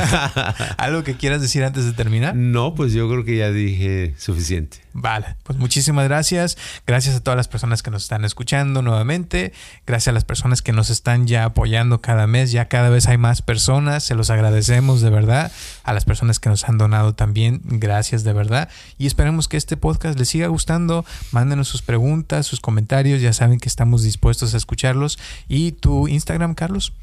¿algo 0.77 1.03
que 1.03 1.15
quieras 1.15 1.41
decir 1.41 1.63
antes 1.63 1.85
de 1.85 1.93
terminar? 1.93 2.35
No, 2.35 2.75
pues 2.75 2.93
yo 2.93 3.09
creo 3.09 3.23
que 3.23 3.37
ya 3.37 3.51
dije 3.51 4.13
suficiente. 4.17 4.77
Vale, 4.93 5.35
pues 5.43 5.59
muchísimas 5.59 6.05
gracias. 6.07 6.57
Gracias 6.87 7.15
a 7.15 7.19
todas 7.19 7.37
las 7.37 7.47
personas 7.47 7.83
que 7.83 7.91
nos 7.91 8.03
están 8.03 8.25
escuchando 8.25 8.81
nuevamente. 8.81 9.53
Gracias 9.85 10.09
a 10.09 10.11
las 10.13 10.25
personas 10.25 10.61
que 10.61 10.71
nos 10.71 10.89
están 10.89 11.27
ya 11.27 11.45
apoyando 11.45 12.01
cada 12.01 12.27
mes. 12.27 12.51
Ya 12.51 12.67
cada 12.67 12.89
vez 12.89 13.07
hay 13.07 13.17
más 13.17 13.41
personas. 13.41 14.03
Se 14.03 14.15
los 14.15 14.29
agradecemos 14.29 15.01
de 15.01 15.09
verdad. 15.09 15.51
A 15.83 15.93
las 15.93 16.05
personas 16.05 16.39
que 16.39 16.49
nos 16.49 16.67
han 16.67 16.77
donado 16.77 17.13
también. 17.13 17.61
Gracias 17.63 18.23
de 18.23 18.33
verdad. 18.33 18.69
Y 18.97 19.05
esperemos 19.05 19.47
que 19.47 19.57
este 19.57 19.77
podcast 19.77 20.17
les 20.17 20.29
siga 20.29 20.47
gustando. 20.47 21.05
Mándenos 21.31 21.67
sus 21.67 21.81
preguntas, 21.81 22.47
sus 22.47 22.59
comentarios. 22.59 23.21
Ya 23.21 23.33
saben 23.33 23.59
que 23.59 23.69
estamos 23.69 24.03
dispuestos 24.03 24.53
a 24.53 24.57
escucharlos. 24.57 25.19
¿Y 25.47 25.73
tu 25.73 26.07
Instagram, 26.07 26.55
Carlos? 26.55 26.93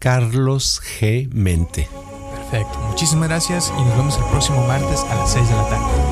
Carlos 0.00 0.82
G. 0.98 1.32
Mente. 1.32 1.88
Perfecto. 2.34 2.78
Muchísimas 2.88 3.28
gracias 3.28 3.72
y 3.78 3.82
nos 3.82 3.96
vemos 3.96 4.18
el 4.18 4.24
próximo 4.24 4.66
martes 4.66 5.04
a 5.04 5.14
las 5.14 5.32
6 5.32 5.48
de 5.48 5.54
la 5.54 5.68
tarde. 5.68 6.11